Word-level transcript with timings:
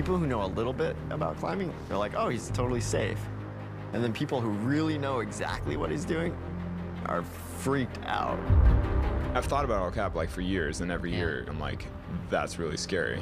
people 0.00 0.16
who 0.16 0.26
know 0.26 0.42
a 0.42 0.46
little 0.46 0.72
bit 0.72 0.96
about 1.10 1.36
climbing, 1.36 1.70
they're 1.86 1.98
like, 1.98 2.14
oh, 2.16 2.30
he's 2.30 2.48
totally 2.52 2.80
safe. 2.80 3.18
And 3.92 4.02
then 4.02 4.14
people 4.14 4.40
who 4.40 4.48
really 4.48 4.96
know 4.96 5.20
exactly 5.20 5.76
what 5.76 5.90
he's 5.90 6.06
doing 6.06 6.34
are 7.04 7.22
freaked 7.58 7.98
out. 8.06 8.38
I've 9.34 9.44
thought 9.44 9.66
about 9.66 9.82
El 9.82 9.90
Cap 9.90 10.14
like 10.14 10.30
for 10.30 10.40
years, 10.40 10.80
and 10.80 10.90
every 10.90 11.10
Yeah. 11.10 11.18
year 11.18 11.44
I'm 11.50 11.60
like, 11.60 11.84
that's 12.30 12.58
really 12.58 12.78
scary. 12.78 13.20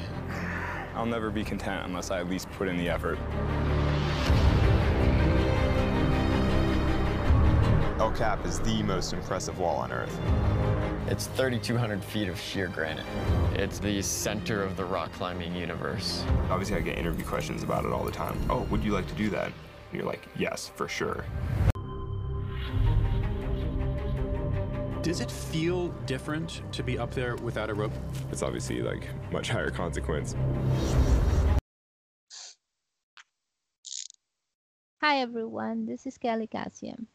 I'll 0.95 1.05
never 1.05 1.29
be 1.29 1.43
content 1.43 1.85
unless 1.85 2.11
I 2.11 2.19
at 2.19 2.29
least 2.29 2.49
put 2.51 2.69
in 2.69 2.77
the 2.77 2.87
effort. 2.87 3.19
El 7.99 8.11
Cap 8.11 8.45
is 8.45 8.59
the 8.61 8.81
most 8.83 9.11
impressive 9.11 9.59
wall 9.59 9.75
on 9.75 9.91
Earth. 9.91 10.17
It's 11.07 11.27
3,200 11.27 12.01
feet 12.01 12.29
of 12.29 12.39
sheer 12.39 12.69
granite. 12.69 13.05
It's 13.55 13.77
the 13.77 14.01
center 14.01 14.63
of 14.63 14.77
the 14.77 14.85
rock 14.85 15.11
climbing 15.11 15.53
universe. 15.53 16.23
Obviously, 16.49 16.77
I 16.77 16.79
get 16.79 16.97
interview 16.97 17.25
questions 17.25 17.61
about 17.61 17.83
it 17.83 17.91
all 17.91 18.05
the 18.05 18.11
time. 18.11 18.39
Oh, 18.49 18.61
would 18.71 18.85
you 18.85 18.93
like 18.93 19.05
to 19.09 19.13
do 19.15 19.29
that? 19.31 19.47
And 19.47 19.53
you're 19.91 20.05
like, 20.05 20.25
yes, 20.37 20.71
for 20.77 20.87
sure. 20.87 21.25
Does 25.01 25.19
it 25.19 25.29
feel 25.29 25.89
different 26.05 26.61
to 26.71 26.83
be 26.83 26.97
up 26.97 27.13
there 27.13 27.35
without 27.35 27.69
a 27.69 27.73
rope? 27.73 27.91
It's 28.31 28.43
obviously 28.43 28.81
like 28.81 29.09
much 29.29 29.49
higher 29.49 29.71
consequence. 29.71 30.37
Hi 35.01 35.17
everyone, 35.17 35.85
this 35.85 36.05
is 36.05 36.17
Kelly 36.17 36.47
Cassian. 36.47 37.07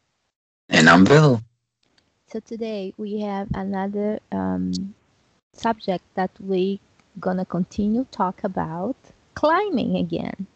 And 0.69 0.89
I'm 0.89 1.03
Bill. 1.05 1.41
So 2.27 2.39
today 2.39 2.93
we 2.97 3.19
have 3.21 3.49
another 3.53 4.19
um, 4.31 4.93
subject 5.53 6.03
that 6.15 6.31
we're 6.39 6.79
gonna 7.19 7.45
continue 7.45 8.05
talk 8.11 8.43
about 8.43 8.95
climbing 9.35 9.95
again, 9.95 10.47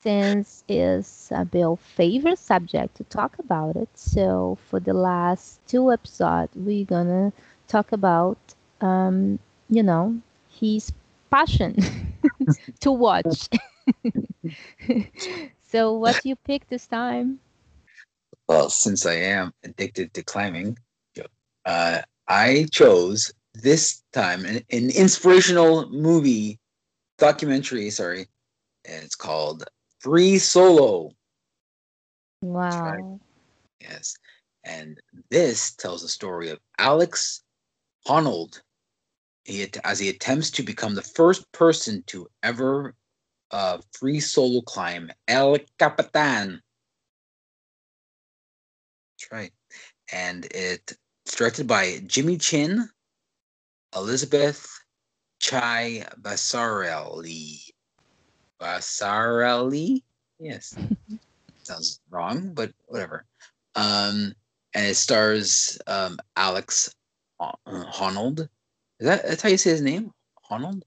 since 0.00 0.64
it's 0.68 1.30
uh, 1.32 1.44
Bill's 1.44 1.80
favorite 1.80 2.38
subject 2.38 2.96
to 2.96 3.04
talk 3.04 3.38
about 3.38 3.76
it. 3.76 3.88
So 3.96 4.56
for 4.68 4.80
the 4.80 4.94
last 4.94 5.60
two 5.66 5.90
episodes, 5.92 6.52
we're 6.56 6.84
gonna 6.86 7.32
talk 7.68 7.92
about 7.92 8.54
um, 8.80 9.38
you 9.68 9.82
know 9.82 10.20
his 10.48 10.92
passion 11.30 11.76
to 12.80 12.90
watch. 12.92 13.48
so 15.60 15.92
what 15.92 16.24
you 16.24 16.36
pick 16.36 16.68
this 16.68 16.86
time? 16.86 17.40
Well, 18.48 18.70
since 18.70 19.06
I 19.06 19.14
am 19.14 19.52
addicted 19.64 20.12
to 20.14 20.22
climbing, 20.22 20.78
uh, 21.64 22.02
I 22.28 22.66
chose 22.70 23.32
this 23.54 24.02
time 24.12 24.44
an, 24.44 24.56
an 24.70 24.90
inspirational 24.90 25.88
movie 25.90 26.58
documentary. 27.18 27.90
Sorry, 27.90 28.26
and 28.84 29.04
it's 29.04 29.14
called 29.14 29.64
Free 30.00 30.38
Solo. 30.38 31.12
right. 32.42 33.04
Wow. 33.04 33.20
Yes, 33.80 34.16
and 34.64 35.00
this 35.30 35.74
tells 35.74 36.02
the 36.02 36.08
story 36.08 36.50
of 36.50 36.58
Alex 36.78 37.42
Honnold. 38.06 38.60
He, 39.44 39.68
as 39.84 39.98
he 39.98 40.08
attempts 40.08 40.50
to 40.52 40.62
become 40.62 40.94
the 40.94 41.02
first 41.02 41.50
person 41.52 42.04
to 42.06 42.28
ever 42.44 42.94
uh, 43.50 43.78
free 43.92 44.20
solo 44.20 44.60
climb 44.62 45.10
El 45.28 45.58
Capitan. 45.78 46.60
Right. 49.32 49.50
And 50.12 50.44
it 50.46 50.92
it's 51.24 51.36
directed 51.36 51.66
by 51.66 52.00
Jimmy 52.06 52.36
Chin, 52.36 52.88
Elizabeth 53.96 54.68
Chai 55.38 56.04
Basarelli. 56.20 57.60
Basarelli? 58.60 60.02
Yes. 60.38 60.76
Sounds 61.62 62.00
wrong, 62.10 62.52
but 62.54 62.72
whatever. 62.86 63.24
Um, 63.76 64.34
and 64.74 64.86
it 64.86 64.96
stars 64.96 65.78
um, 65.86 66.18
Alex 66.36 66.94
Hon- 67.40 67.54
Honnold. 67.66 68.40
Is 69.00 69.06
that 69.06 69.22
that's 69.26 69.42
how 69.42 69.48
you 69.48 69.56
say 69.56 69.70
his 69.70 69.80
name? 69.80 70.12
Honnold? 70.50 70.82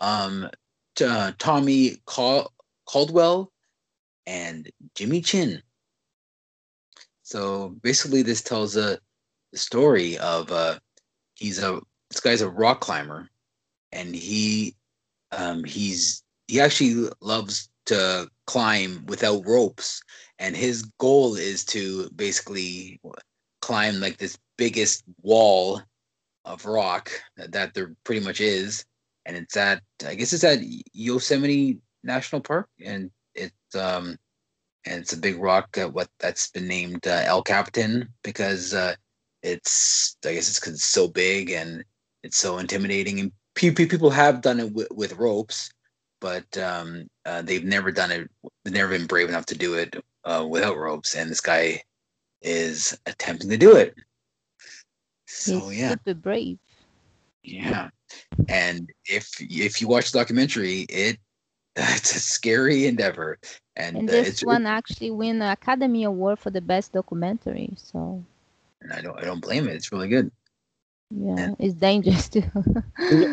Um, 0.00 0.48
t- 0.96 1.04
uh, 1.04 1.32
Tommy 1.38 1.98
Cal- 2.08 2.52
Caldwell 2.86 3.52
and 4.26 4.70
Jimmy 4.94 5.20
Chin. 5.20 5.62
So 7.24 7.70
basically, 7.82 8.22
this 8.22 8.42
tells 8.42 8.76
a 8.76 8.98
story 9.54 10.18
of 10.18 10.52
uh, 10.52 10.78
he's 11.34 11.58
a 11.58 11.80
this 12.10 12.20
guy's 12.20 12.42
a 12.42 12.48
rock 12.48 12.80
climber, 12.80 13.28
and 13.92 14.14
he 14.14 14.76
um, 15.32 15.64
he's 15.64 16.22
he 16.48 16.60
actually 16.60 17.08
loves 17.20 17.70
to 17.86 18.28
climb 18.46 19.06
without 19.06 19.46
ropes, 19.46 20.02
and 20.38 20.54
his 20.54 20.82
goal 20.98 21.34
is 21.34 21.64
to 21.64 22.10
basically 22.10 23.00
climb 23.62 24.00
like 24.00 24.18
this 24.18 24.38
biggest 24.58 25.02
wall 25.22 25.80
of 26.44 26.66
rock 26.66 27.10
that, 27.38 27.52
that 27.52 27.72
there 27.72 27.96
pretty 28.04 28.24
much 28.24 28.42
is, 28.42 28.84
and 29.24 29.34
it's 29.34 29.56
at 29.56 29.82
I 30.06 30.14
guess 30.14 30.34
it's 30.34 30.44
at 30.44 30.58
Yosemite 30.92 31.78
National 32.02 32.42
Park, 32.42 32.68
and 32.84 33.10
it's 33.34 33.74
um 33.74 34.18
and 34.86 35.00
it's 35.00 35.12
a 35.12 35.18
big 35.18 35.38
rock 35.38 35.76
uh, 35.78 35.88
what 35.88 36.08
that's 36.20 36.50
been 36.50 36.68
named 36.68 37.06
uh, 37.06 37.22
El 37.24 37.42
Capitan 37.42 38.08
because 38.22 38.74
uh, 38.74 38.94
it's 39.42 40.16
I 40.24 40.34
guess 40.34 40.48
it's 40.48 40.60
because 40.60 40.74
it's 40.74 40.86
so 40.86 41.08
big 41.08 41.50
and 41.50 41.84
it's 42.22 42.38
so 42.38 42.58
intimidating. 42.58 43.20
And 43.20 43.32
pe- 43.54 43.70
pe- 43.70 43.86
people 43.86 44.10
have 44.10 44.40
done 44.40 44.60
it 44.60 44.72
with, 44.72 44.90
with 44.90 45.16
ropes 45.16 45.70
but 46.24 46.56
um, 46.56 47.06
uh, 47.26 47.42
they've 47.42 47.66
never 47.66 47.92
done 47.92 48.10
it 48.10 48.30
they've 48.64 48.72
never 48.72 48.88
been 48.88 49.06
brave 49.06 49.28
enough 49.28 49.44
to 49.44 49.58
do 49.58 49.74
it 49.74 49.94
uh, 50.24 50.46
without 50.48 50.78
ropes. 50.78 51.14
And 51.14 51.30
this 51.30 51.42
guy 51.42 51.82
is 52.40 52.98
attempting 53.04 53.50
to 53.50 53.58
do 53.58 53.76
it. 53.76 53.94
So 55.26 55.68
He's 55.68 55.80
yeah. 55.80 55.90
super 55.90 56.14
brave. 56.14 56.58
yeah. 57.42 57.90
And 58.48 58.88
if 59.04 59.28
if 59.38 59.82
you 59.82 59.88
watch 59.88 60.12
the 60.12 60.18
documentary 60.18 60.86
it 60.88 61.18
it's 61.76 62.16
a 62.16 62.20
scary 62.20 62.86
endeavor 62.86 63.38
and, 63.76 63.96
And 63.96 64.08
uh, 64.08 64.12
this 64.12 64.28
it's 64.28 64.42
one 64.42 64.66
actually 64.66 65.10
won 65.10 65.42
an 65.42 65.42
Academy 65.42 66.04
Award 66.04 66.38
for 66.38 66.50
the 66.50 66.60
best 66.60 66.92
documentary. 66.92 67.72
So 67.76 68.24
and 68.82 68.92
I 68.92 69.00
don't 69.00 69.18
I 69.18 69.24
don't 69.24 69.40
blame 69.40 69.68
it. 69.68 69.74
It's 69.74 69.92
really 69.92 70.08
good. 70.08 70.30
yeah, 71.10 71.48
And- 71.48 71.56
it's 71.58 71.74
dangerous 71.74 72.28
too. 72.30 72.42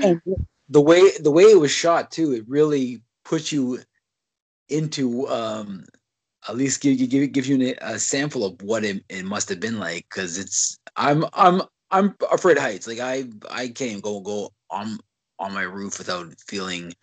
And 0.02 0.22
the 0.70 0.82
way 0.82 1.12
the 1.20 1.32
way 1.32 1.44
it 1.44 1.60
was 1.60 1.72
shot 1.72 2.12
too, 2.12 2.34
it 2.34 2.44
really 2.48 3.02
puts 3.26 3.52
you 3.52 3.80
into 4.70 5.28
um 5.28 5.86
at 6.48 6.56
least 6.56 6.82
give 6.82 7.00
you 7.00 7.08
give 7.08 7.32
gives 7.32 7.50
you 7.50 7.76
a 7.82 8.00
sample 8.00 8.46
of 8.46 8.62
what 8.62 8.84
it, 8.84 9.04
it 9.10 9.26
must 9.26 9.50
have 9.50 9.60
been 9.60 9.80
like 9.80 10.06
because 10.10 10.38
it's 10.38 10.78
I'm 10.96 11.26
I'm 11.34 11.62
I'm 11.92 12.16
afraid 12.32 12.58
of 12.58 12.64
heights. 12.64 12.88
Like 12.88 13.00
I 13.00 13.26
I 13.50 13.68
can't 13.68 13.92
even 13.92 14.02
go 14.02 14.20
go 14.22 14.52
on 14.70 15.00
on 15.40 15.54
my 15.54 15.64
roof 15.64 15.98
without 16.00 16.34
feeling 16.48 16.94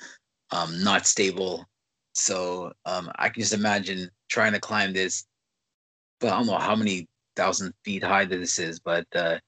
um 0.51 0.83
not 0.83 1.07
stable. 1.07 1.67
So 2.19 2.73
um 2.85 3.11
I 3.17 3.29
can 3.29 3.43
just 3.43 3.55
imagine 3.55 4.11
trying 4.29 4.53
to 4.53 4.61
climb 4.61 4.93
this. 4.93 5.25
But 6.21 6.33
I 6.33 6.39
don't 6.39 6.47
know 6.47 6.59
how 6.59 6.77
many 6.77 7.09
thousand 7.37 7.73
feet 7.85 8.03
high 8.03 8.25
this 8.25 8.59
is, 8.59 8.81
but 8.81 9.07
uh 9.15 9.39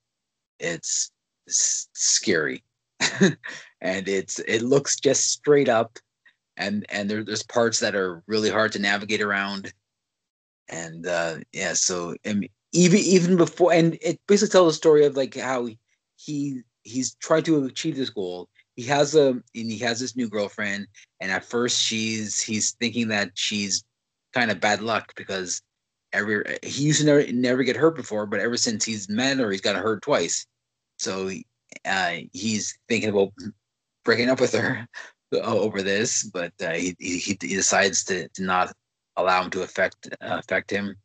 it's, 0.59 1.11
it's 1.47 1.89
scary. 1.95 2.63
and 3.81 4.09
it's 4.09 4.39
it 4.41 4.63
looks 4.63 4.97
just 4.97 5.31
straight 5.31 5.69
up 5.69 5.99
and 6.57 6.85
and 6.91 7.09
there, 7.11 7.25
there's 7.25 7.43
parts 7.43 7.81
that 7.81 7.95
are 7.95 8.23
really 8.27 8.51
hard 8.51 8.73
to 8.73 8.79
navigate 8.79 9.23
around 9.23 9.73
and 10.69 11.07
uh 11.07 11.37
yeah 11.53 11.73
so 11.73 12.15
mean, 12.27 12.51
even 12.73 12.99
even 12.99 13.37
before 13.37 13.73
and 13.73 13.99
it 14.03 14.21
basically 14.29 14.53
tells 14.53 14.75
the 14.75 14.77
story 14.77 15.05
of 15.07 15.17
like 15.17 15.35
how 15.35 15.67
he 16.17 16.63
he's 16.83 17.15
trying 17.17 17.43
to 17.43 17.65
achieve 17.65 17.97
this 17.97 18.11
goal 18.11 18.49
he 18.81 18.87
has 18.89 19.15
a 19.15 19.29
and 19.29 19.71
he 19.71 19.79
has 19.79 20.01
this 20.01 20.17
new 20.17 20.29
girlfriend 20.29 20.87
and 21.21 21.31
at 21.31 21.45
first 21.45 21.81
she's 21.81 22.41
he's 22.41 22.73
thinking 22.73 23.09
that 23.09 23.31
she's 23.35 23.85
kind 24.33 24.51
of 24.51 24.61
bad 24.61 24.81
luck 24.81 25.13
because 25.17 25.61
every 26.13 26.59
he 26.63 26.85
used 26.85 27.01
to 27.01 27.07
never 27.07 27.33
never 27.33 27.63
get 27.63 27.77
hurt 27.77 27.97
before 27.97 28.27
but 28.27 28.41
ever 28.41 28.57
since 28.57 28.85
he's 28.85 29.09
met 29.09 29.39
her 29.39 29.51
he's 29.51 29.61
got 29.61 29.77
hurt 29.77 30.03
twice 30.03 30.47
so 30.99 31.31
uh 31.85 32.17
he's 32.33 32.77
thinking 32.89 33.11
about 33.11 33.33
breaking 34.05 34.31
up 34.31 34.41
with 34.41 34.53
her 34.53 34.87
over 35.43 35.83
this, 35.83 36.25
but 36.25 36.53
uh, 36.61 36.73
he, 36.73 36.97
he 36.99 37.19
he 37.19 37.35
decides 37.35 38.05
to, 38.05 38.29
to 38.31 38.43
not 38.43 38.73
allow 39.17 39.43
him 39.43 39.51
to 39.51 39.63
affect 39.63 40.09
uh, 40.21 40.39
affect 40.39 40.71
him. 40.71 40.97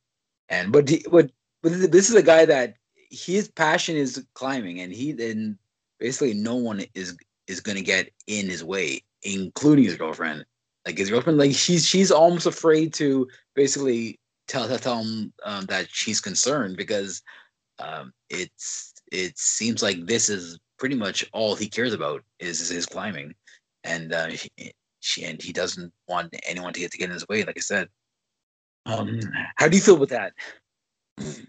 And 0.50 0.72
but 0.72 0.92
but 1.12 1.32
but 1.62 1.92
this 1.92 2.10
is 2.10 2.16
a 2.16 2.24
guy 2.24 2.46
that 2.46 2.76
his 3.12 3.50
passion 3.50 3.96
is 3.96 4.26
climbing, 4.34 4.82
and 4.82 4.92
he 4.92 5.12
then 5.12 5.58
basically 6.00 6.34
no 6.34 6.56
one 6.56 6.84
is 6.94 7.16
is 7.48 7.62
going 7.62 7.78
to 7.78 7.84
get 7.84 8.10
in 8.28 8.50
his 8.50 8.64
way, 8.64 9.02
including 9.24 9.86
his 9.86 9.96
girlfriend. 9.96 10.46
Like 10.86 10.98
his 10.98 11.10
girlfriend, 11.10 11.40
like 11.40 11.54
she's 11.54 11.86
she's 11.86 12.12
almost 12.12 12.46
afraid 12.46 12.94
to 12.96 13.28
basically 13.56 14.20
tell 14.48 14.68
tell 14.78 15.02
him 15.02 15.34
um, 15.44 15.66
that 15.66 15.88
she's 15.92 16.22
concerned 16.22 16.78
because 16.78 17.24
um, 17.80 18.14
it's 18.30 18.94
it 19.12 19.38
seems 19.38 19.82
like 19.82 20.06
this 20.06 20.30
is 20.30 20.60
pretty 20.78 20.96
much 20.96 21.26
all 21.34 21.56
he 21.56 21.68
cares 21.68 21.94
about 21.94 22.24
is 22.40 22.70
his 22.70 22.86
climbing 22.86 23.34
and 23.86 24.14
uh, 24.14 24.30
she, 24.32 24.50
she, 25.00 25.24
and 25.24 25.42
he 25.42 25.54
doesn't 25.54 25.94
want 26.08 26.36
anyone 26.46 26.74
to 26.74 26.80
get 26.80 26.92
to 26.92 26.98
get 26.98 27.06
in 27.06 27.14
his 27.14 27.28
way. 27.28 27.44
Like 27.44 27.58
I 27.58 27.62
said, 27.62 27.88
um, 28.86 29.20
how 29.56 29.68
do 29.68 29.76
you 29.76 29.82
feel 29.82 29.98
with 29.98 30.10
that? 30.10 30.34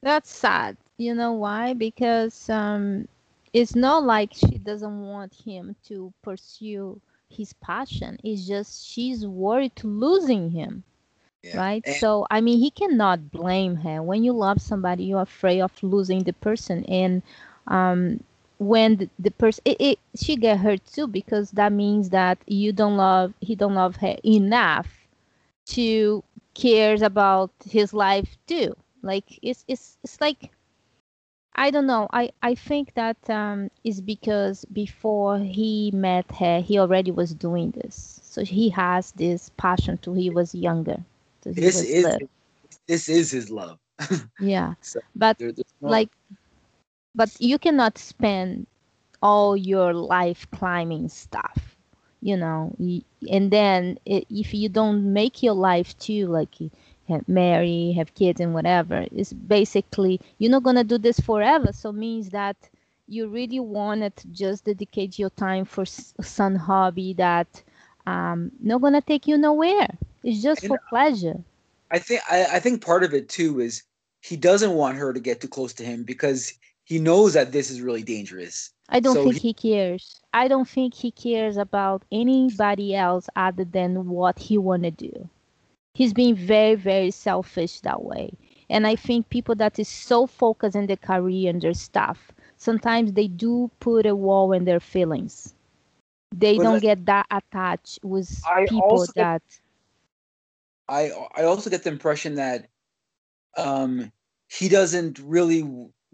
That's 0.02 0.30
sad. 0.30 0.76
You 0.98 1.14
know 1.14 1.32
why? 1.32 1.74
Because 1.74 2.48
um, 2.48 3.08
it's 3.56 3.76
not 3.76 4.04
like 4.04 4.34
she 4.34 4.58
doesn't 4.58 5.00
want 5.02 5.34
him 5.46 5.76
to 5.88 6.12
pursue 6.22 7.00
his 7.28 7.54
passion. 7.54 8.18
It's 8.24 8.46
just 8.46 8.86
she's 8.86 9.26
worried 9.26 9.76
to 9.76 9.88
losing 9.88 10.50
him. 10.50 10.84
Yeah. 11.42 11.60
Right? 11.60 11.86
And- 11.86 11.96
So 12.00 12.26
I 12.30 12.40
mean 12.40 12.58
he 12.58 12.70
cannot 12.70 13.30
blame 13.30 13.76
her. 13.76 14.02
When 14.02 14.24
you 14.24 14.32
love 14.32 14.60
somebody, 14.60 15.04
you're 15.04 15.22
afraid 15.22 15.60
of 15.60 15.82
losing 15.82 16.24
the 16.24 16.32
person. 16.34 16.84
And 16.86 17.22
um 17.66 18.22
when 18.58 18.96
the, 18.96 19.10
the 19.18 19.30
person 19.32 19.62
it, 19.64 19.76
it 19.80 19.98
she 20.16 20.36
get 20.36 20.58
hurt 20.60 20.84
too 20.84 21.06
because 21.08 21.52
that 21.52 21.72
means 21.72 22.10
that 22.10 22.38
you 22.46 22.72
don't 22.72 22.96
love 22.96 23.34
he 23.40 23.54
don't 23.56 23.74
love 23.74 23.96
her 23.96 24.16
enough 24.24 25.06
to 25.66 26.22
cares 26.54 27.02
about 27.02 27.50
his 27.64 27.92
life 27.94 28.36
too 28.46 28.74
like 29.02 29.38
it's 29.42 29.64
it's 29.68 29.98
it's 30.04 30.20
like 30.20 30.50
i 31.56 31.70
don't 31.70 31.86
know 31.86 32.08
i 32.12 32.30
i 32.42 32.54
think 32.54 32.94
that 32.94 33.18
um 33.30 33.70
is 33.84 34.00
because 34.00 34.64
before 34.66 35.38
he 35.38 35.90
met 35.92 36.30
her 36.36 36.60
he 36.60 36.78
already 36.78 37.10
was 37.10 37.34
doing 37.34 37.70
this 37.72 38.20
so 38.22 38.44
he 38.44 38.70
has 38.70 39.12
this 39.12 39.50
passion 39.56 39.98
to 39.98 40.14
he 40.14 40.30
was 40.30 40.54
younger 40.54 41.04
so 41.42 41.52
he 41.52 41.66
This 41.66 41.70
was 41.70 41.88
is 41.90 41.96
little. 41.96 42.28
this 42.86 43.08
is 43.08 43.30
his 43.32 43.50
love. 43.50 43.78
yeah 44.38 44.74
So, 44.80 45.00
but 45.14 45.38
There- 45.38 45.54
no- 45.80 45.96
like 45.96 46.10
but 47.14 47.30
you 47.40 47.58
cannot 47.58 47.98
spend 47.98 48.66
all 49.22 49.56
your 49.56 49.92
life 49.94 50.46
climbing 50.50 51.08
stuff 51.08 51.75
you 52.20 52.36
know 52.36 52.74
and 53.30 53.50
then 53.50 53.98
if 54.06 54.54
you 54.54 54.68
don't 54.68 55.12
make 55.12 55.42
your 55.42 55.54
life 55.54 55.96
too 55.98 56.26
like 56.26 56.54
have 57.08 57.28
marry 57.28 57.92
have 57.92 58.14
kids 58.14 58.40
and 58.40 58.54
whatever 58.54 59.06
it's 59.12 59.32
basically 59.32 60.20
you're 60.38 60.50
not 60.50 60.62
going 60.62 60.76
to 60.76 60.84
do 60.84 60.98
this 60.98 61.20
forever. 61.20 61.72
So 61.72 61.92
means 61.92 62.30
that 62.30 62.56
you 63.08 63.28
really 63.28 63.60
wanted 63.60 64.16
to 64.16 64.28
just 64.28 64.64
dedicate 64.64 65.18
your 65.18 65.30
time 65.30 65.64
for 65.64 65.84
some 65.84 66.56
hobby 66.56 67.12
that 67.14 67.62
um 68.06 68.50
not 68.60 68.80
going 68.80 68.94
to 68.94 69.00
take 69.00 69.26
you 69.26 69.38
nowhere. 69.38 69.88
It's 70.24 70.42
just 70.42 70.62
And 70.62 70.68
for 70.68 70.80
pleasure. 70.88 71.38
I 71.90 71.98
think 71.98 72.20
I, 72.30 72.46
I 72.54 72.60
think 72.60 72.84
part 72.84 73.04
of 73.04 73.14
it 73.14 73.28
too 73.28 73.60
is 73.60 73.84
he 74.20 74.36
doesn't 74.36 74.72
want 74.72 74.98
her 74.98 75.12
to 75.12 75.20
get 75.20 75.40
too 75.40 75.48
close 75.48 75.72
to 75.74 75.84
him 75.84 76.02
because 76.02 76.52
he 76.86 77.00
knows 77.00 77.34
that 77.34 77.52
this 77.52 77.70
is 77.70 77.82
really 77.82 78.04
dangerous. 78.04 78.72
I 78.88 79.00
don't 79.00 79.14
So 79.14 79.24
think 79.24 79.38
he 79.40 79.54
cares. 79.54 80.20
I 80.34 80.48
don't 80.48 80.68
think 80.68 80.94
he 80.94 81.10
cares 81.12 81.56
about 81.56 82.04
anybody 82.12 82.94
else 82.94 83.28
other 83.36 83.64
than 83.64 84.08
what 84.08 84.38
he 84.38 84.58
want 84.58 84.84
to 84.84 84.90
do. 84.90 85.28
He's 85.94 86.14
being 86.14 86.36
very, 86.36 86.74
very 86.76 87.10
selfish 87.10 87.80
that 87.80 88.02
way. 88.02 88.32
And 88.70 88.86
I 88.86 88.96
think 88.96 89.28
people 89.30 89.54
that 89.56 89.78
is 89.78 89.88
so 89.88 90.26
focused 90.26 90.76
in 90.76 90.86
their 90.86 90.96
career 90.96 91.50
and 91.50 91.60
their 91.62 91.74
stuff, 91.74 92.32
sometimes 92.56 93.12
they 93.12 93.28
do 93.28 93.70
put 93.80 94.06
a 94.06 94.14
wall 94.16 94.52
in 94.52 94.64
their 94.64 94.80
feelings. 94.80 95.54
They 96.34 96.58
But 96.58 96.60
don't 96.60 96.78
I- 96.78 96.80
get 96.80 97.06
that 97.06 97.26
attached 97.30 98.04
with 98.04 98.46
I 98.46 98.66
people 98.66 98.78
also 98.78 99.12
get- 99.12 99.28
that 99.28 99.42
I 100.88 101.10
I 101.36 101.44
also 101.44 101.70
get 101.70 101.84
the 101.84 101.90
impression 101.90 102.34
that 102.36 102.68
um 103.56 104.12
he 104.48 104.68
doesn't 104.68 105.18
really 105.20 105.62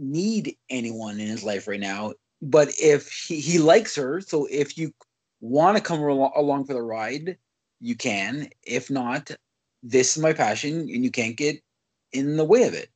need 0.03 0.57
anyone 0.69 1.21
in 1.21 1.27
his 1.29 1.45
life 1.45 1.67
right 1.69 1.81
now. 1.81 2.13
But 2.43 2.73
if 2.81 3.11
he, 3.11 3.41
he 3.41 3.59
likes 3.59 3.95
her, 3.97 4.21
so 4.21 4.47
if 4.51 4.77
you 4.77 4.93
want 5.41 5.77
to 5.77 5.83
come 5.83 6.01
alo- 6.01 6.33
along 6.35 6.65
for 6.67 6.75
the 6.75 6.83
ride, 6.83 7.37
you 7.81 7.95
can. 7.95 8.49
If 8.67 8.91
not, 8.91 9.31
this 9.83 10.17
is 10.17 10.23
my 10.23 10.33
passion, 10.33 10.81
and 10.81 11.05
you 11.05 11.11
can't 11.11 11.37
get 11.37 11.63
in 12.13 12.37
the 12.37 12.45
way 12.45 12.65
of 12.65 12.75
it, 12.75 12.91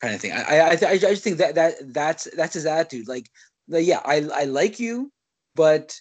kind 0.00 0.14
of 0.14 0.20
thing. 0.20 0.32
I 0.32 0.42
I 0.42 0.70
I, 0.70 0.78
I 0.92 0.98
just 0.98 1.22
think 1.22 1.38
that 1.38 1.54
that 1.56 1.74
that's 1.92 2.28
that's 2.36 2.54
his 2.54 2.66
attitude. 2.66 3.08
Like, 3.08 3.30
like 3.68 3.86
yeah, 3.86 4.00
I 4.04 4.26
I 4.34 4.44
like 4.44 4.80
you, 4.80 5.12
but 5.54 6.00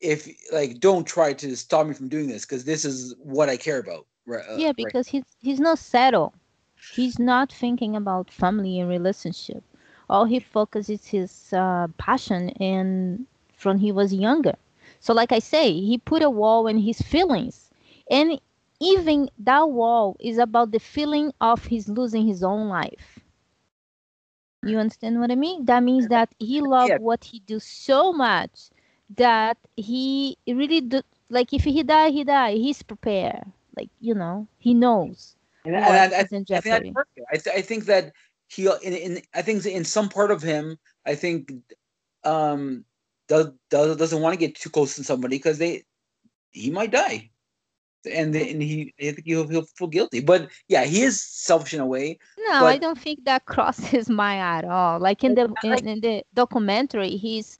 if 0.00 0.28
like 0.52 0.80
don't 0.80 1.06
try 1.06 1.32
to 1.32 1.56
stop 1.56 1.86
me 1.86 1.94
from 1.94 2.08
doing 2.08 2.28
this 2.28 2.46
because 2.46 2.64
this 2.64 2.84
is 2.84 3.14
what 3.18 3.48
I 3.48 3.56
care 3.56 3.80
about. 3.80 4.06
Right, 4.26 4.44
uh, 4.48 4.56
yeah 4.56 4.68
right 4.68 4.76
because 4.76 5.08
he's 5.08 5.24
he's 5.40 5.60
not 5.60 5.78
settled 5.78 6.32
he's 6.90 7.18
not 7.18 7.52
thinking 7.52 7.96
about 7.96 8.30
family 8.30 8.78
and 8.78 8.88
relationship 8.88 9.64
all 10.10 10.26
he 10.26 10.40
focuses 10.40 11.08
his 11.08 11.52
uh, 11.54 11.88
passion 11.98 12.50
and 12.60 13.26
from 13.54 13.78
he 13.78 13.92
was 13.92 14.14
younger. 14.14 14.54
So 15.00 15.14
like 15.14 15.32
i 15.32 15.38
say 15.40 15.72
he 15.72 15.98
put 15.98 16.22
a 16.22 16.30
wall 16.30 16.66
in 16.66 16.78
his 16.78 17.00
feelings. 17.00 17.70
And 18.10 18.40
even 18.80 19.30
that 19.38 19.70
wall 19.70 20.16
is 20.20 20.38
about 20.38 20.72
the 20.72 20.80
feeling 20.80 21.32
of 21.40 21.66
his 21.66 21.88
losing 21.88 22.26
his 22.26 22.42
own 22.42 22.68
life. 22.68 23.20
You 24.62 24.78
understand 24.78 25.20
what 25.20 25.30
i 25.30 25.36
mean? 25.36 25.64
That 25.66 25.82
means 25.82 26.08
that 26.08 26.34
he 26.38 26.60
loved 26.60 26.94
Yeah. 26.94 26.98
what 26.98 27.24
he 27.24 27.40
do 27.40 27.58
so 27.60 28.12
much 28.12 28.70
that 29.16 29.58
he 29.76 30.38
really 30.46 30.80
do 30.80 31.02
like 31.30 31.52
if 31.52 31.64
he 31.64 31.82
die 31.82 32.10
he 32.10 32.24
die. 32.24 32.54
He's 32.54 32.82
prepared. 32.82 33.44
Like 33.76 33.90
you 34.00 34.14
know 34.14 34.48
he 34.58 34.74
knows 34.74 35.36
And, 35.64 35.76
and 35.76 35.96
I, 35.96 36.04
I, 36.06 36.26
I 36.54 36.60
think. 36.60 36.98
I, 37.32 37.36
th- 37.36 37.56
I 37.56 37.62
think 37.62 37.84
that 37.86 38.12
he 38.50 38.66
in, 38.82 38.92
in 38.94 39.22
I 39.34 39.42
think 39.42 39.64
in 39.64 39.84
some 39.84 40.08
part 40.08 40.30
of 40.30 40.42
him, 40.42 40.78
I 41.06 41.14
think 41.14 41.52
um 42.24 42.84
does, 43.28 43.50
does 43.70 43.96
doesn't 43.96 44.20
want 44.20 44.34
to 44.34 44.38
get 44.38 44.56
too 44.56 44.70
close 44.70 44.96
to 44.96 45.04
somebody 45.04 45.36
because 45.36 45.58
they 45.58 45.84
he 46.50 46.70
might 46.70 46.90
die. 46.90 47.30
And 48.10 48.34
the, 48.34 48.50
and 48.50 48.62
he 48.62 48.94
I 48.98 49.12
think 49.12 49.26
he'll, 49.26 49.46
he'll 49.46 49.66
feel 49.76 49.86
guilty. 49.86 50.20
But 50.20 50.50
yeah, 50.68 50.84
he 50.84 51.02
is 51.02 51.22
selfish 51.22 51.74
in 51.74 51.80
a 51.80 51.86
way. 51.86 52.18
No, 52.48 52.64
I 52.64 52.78
don't 52.78 52.98
think 52.98 53.24
that 53.24 53.44
crosses 53.46 54.08
my 54.22 54.36
at 54.36 54.64
all. 54.64 54.98
Like 54.98 55.22
in 55.22 55.34
the 55.34 55.54
in, 55.62 55.86
in 55.86 56.00
the 56.00 56.24
documentary, 56.34 57.10
he's 57.10 57.58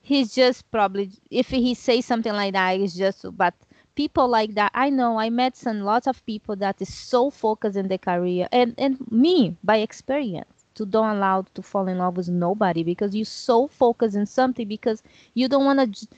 he's 0.00 0.34
just 0.34 0.70
probably 0.70 1.10
if 1.30 1.48
he 1.50 1.74
says 1.74 2.06
something 2.06 2.32
like 2.32 2.54
that, 2.54 2.80
it's 2.80 2.94
just 2.94 3.26
but 3.36 3.54
people 3.94 4.28
like 4.28 4.54
that 4.54 4.70
I 4.74 4.90
know 4.90 5.18
I 5.18 5.30
met 5.30 5.56
some 5.56 5.80
lots 5.80 6.06
of 6.06 6.24
people 6.26 6.56
that 6.56 6.80
is 6.80 6.92
so 6.92 7.30
focused 7.30 7.76
in 7.76 7.88
their 7.88 7.98
career 7.98 8.48
and 8.52 8.74
and 8.78 9.10
me 9.10 9.56
by 9.62 9.76
experience 9.78 10.64
to 10.74 10.84
don't 10.86 11.16
allow 11.16 11.42
to 11.54 11.62
fall 11.62 11.88
in 11.88 11.98
love 11.98 12.16
with 12.16 12.28
nobody 12.28 12.82
because 12.82 13.14
you're 13.14 13.24
so 13.24 13.66
focused 13.66 14.16
in 14.16 14.26
something 14.26 14.66
because 14.68 15.02
you 15.34 15.48
don't 15.48 15.64
want 15.64 15.94
to 15.94 16.08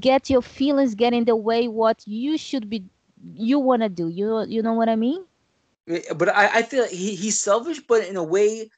get 0.00 0.30
your 0.30 0.42
feelings 0.42 0.94
get 0.94 1.12
in 1.12 1.24
the 1.24 1.36
way 1.36 1.68
what 1.68 2.02
you 2.06 2.36
should 2.36 2.68
be 2.68 2.84
you 3.34 3.58
want 3.58 3.82
to 3.82 3.88
do 3.88 4.08
you 4.08 4.44
you 4.48 4.62
know 4.62 4.74
what 4.74 4.88
I 4.88 4.96
mean 4.96 5.24
eh, 5.88 6.12
But 6.16 6.28
I, 6.28 6.58
I 6.58 6.62
feel 6.62 6.82
like 6.82 6.90
he, 6.92 7.14
he's 7.14 7.40
selfish, 7.40 7.80
but 7.88 8.06
in 8.06 8.16
a 8.16 8.24
way, 8.24 8.70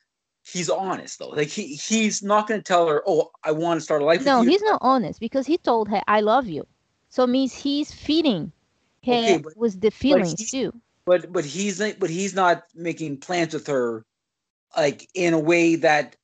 he's 0.45 0.71
honest 0.71 1.19
though. 1.19 1.31
Like 1.31 1.49
he 1.49 1.75
he's 1.77 2.23
not 2.23 2.49
going 2.49 2.61
to 2.61 2.65
tell 2.65 2.89
her, 2.89 3.03
"Oh, 3.07 3.31
I 3.45 3.53
want 3.53 3.81
to 3.81 3.85
start 3.85 4.03
a 4.03 4.07
life 4.07 4.25
No, 4.25 4.41
with 4.41 4.41
you." 4.41 4.53
he's 4.53 4.63
not 4.63 4.79
honest 4.83 5.21
because 5.21 5.47
he 5.47 5.57
told 5.59 5.89
her, 5.89 6.03
"I 6.07 6.21
love 6.21 6.47
you," 6.49 6.67
so 7.11 7.27
means 7.27 7.55
he's 7.65 7.93
feeding 7.93 8.53
her 9.07 9.13
Okay, 9.15 9.39
but- 9.39 9.57
with 9.57 9.81
the 9.83 9.91
feelings 9.91 10.41
he- 10.41 10.51
too. 10.51 10.73
but 11.07 11.33
but 11.33 11.45
he's 11.45 11.81
not 11.81 11.99
but 12.01 12.11
he's 12.11 12.35
not 12.35 12.65
making 12.75 13.19
plans 13.19 13.55
with 13.55 13.67
her 13.69 14.05
like 14.77 15.09
in 15.15 15.35
a 15.35 15.39
way 15.39 15.77
that 15.77 16.17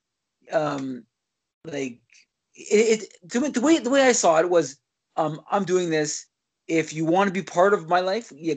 um 0.53 1.05
like 1.65 2.01
it, 2.55 3.03
it 3.03 3.31
to 3.31 3.41
me, 3.41 3.49
the 3.51 3.61
way 3.61 3.79
the 3.79 3.91
way 3.91 4.03
I 4.03 4.13
saw 4.13 4.39
it 4.41 4.51
was 4.51 4.79
um 5.17 5.41
I'm 5.51 5.65
doing 5.65 5.91
this 5.91 6.27
if 6.69 6.93
you 6.93 7.05
want 7.05 7.29
to 7.29 7.33
be 7.35 7.43
part 7.43 7.75
of 7.75 7.89
my 7.89 8.01
life 8.01 8.33
yeah 8.37 8.55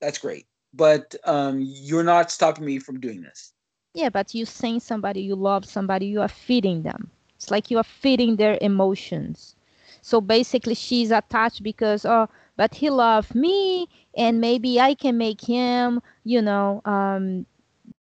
that's 0.00 0.18
great 0.18 0.46
but 0.74 1.14
um 1.24 1.60
you're 1.60 2.04
not 2.04 2.30
stopping 2.30 2.64
me 2.64 2.78
from 2.78 3.00
doing 3.00 3.22
this 3.22 3.52
Yeah, 3.94 4.10
but 4.10 4.34
you 4.34 4.44
saying 4.46 4.80
somebody 4.80 5.22
you 5.22 5.34
love 5.36 5.64
somebody, 5.64 6.06
you 6.06 6.20
are 6.20 6.28
feeding 6.28 6.82
them. 6.82 7.10
It's 7.36 7.50
like 7.50 7.70
you 7.70 7.78
are 7.78 7.84
feeding 7.84 8.36
their 8.36 8.58
emotions. 8.60 9.54
So 10.02 10.20
basically, 10.20 10.74
she's 10.74 11.10
attached 11.12 11.62
because 11.64 12.06
oh, 12.06 12.28
but 12.56 12.76
he 12.76 12.90
loved 12.90 13.34
me, 13.34 13.88
and 14.16 14.40
maybe 14.40 14.80
I 14.80 14.94
can 14.94 15.18
make 15.18 15.42
him, 15.42 16.02
you 16.24 16.42
know, 16.42 16.82
um, 16.86 17.46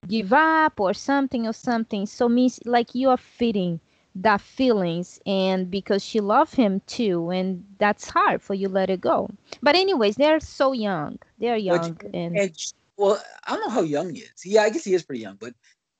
give 0.07 0.33
up 0.33 0.79
or 0.79 0.93
something 0.93 1.47
or 1.47 1.53
something. 1.53 2.05
So 2.07 2.29
means 2.29 2.59
like 2.65 2.95
you 2.95 3.09
are 3.09 3.17
feeding 3.17 3.81
that 4.15 4.41
feelings, 4.41 5.19
and 5.25 5.69
because 5.71 6.03
she 6.03 6.19
loved 6.21 6.55
him 6.55 6.81
too, 6.87 7.29
and 7.31 7.65
that's 7.79 8.09
hard 8.11 8.41
for 8.41 8.55
you 8.55 8.69
let 8.69 8.89
it 8.89 9.01
go. 9.01 9.29
But 9.61 9.75
anyways, 9.75 10.15
they're 10.17 10.39
so 10.39 10.73
young. 10.73 11.19
They're 11.39 11.57
young, 11.57 11.99
and 12.13 12.41
and 12.41 12.57
well 12.97 13.21
I 13.45 13.53
don't 13.55 13.67
know 13.67 13.73
how 13.73 13.81
young 13.81 14.13
he 14.13 14.21
is 14.21 14.45
yeah 14.45 14.63
I 14.63 14.69
guess 14.69 14.85
he 14.85 14.93
is 14.93 15.03
pretty 15.03 15.21
young 15.21 15.37
but 15.39 15.53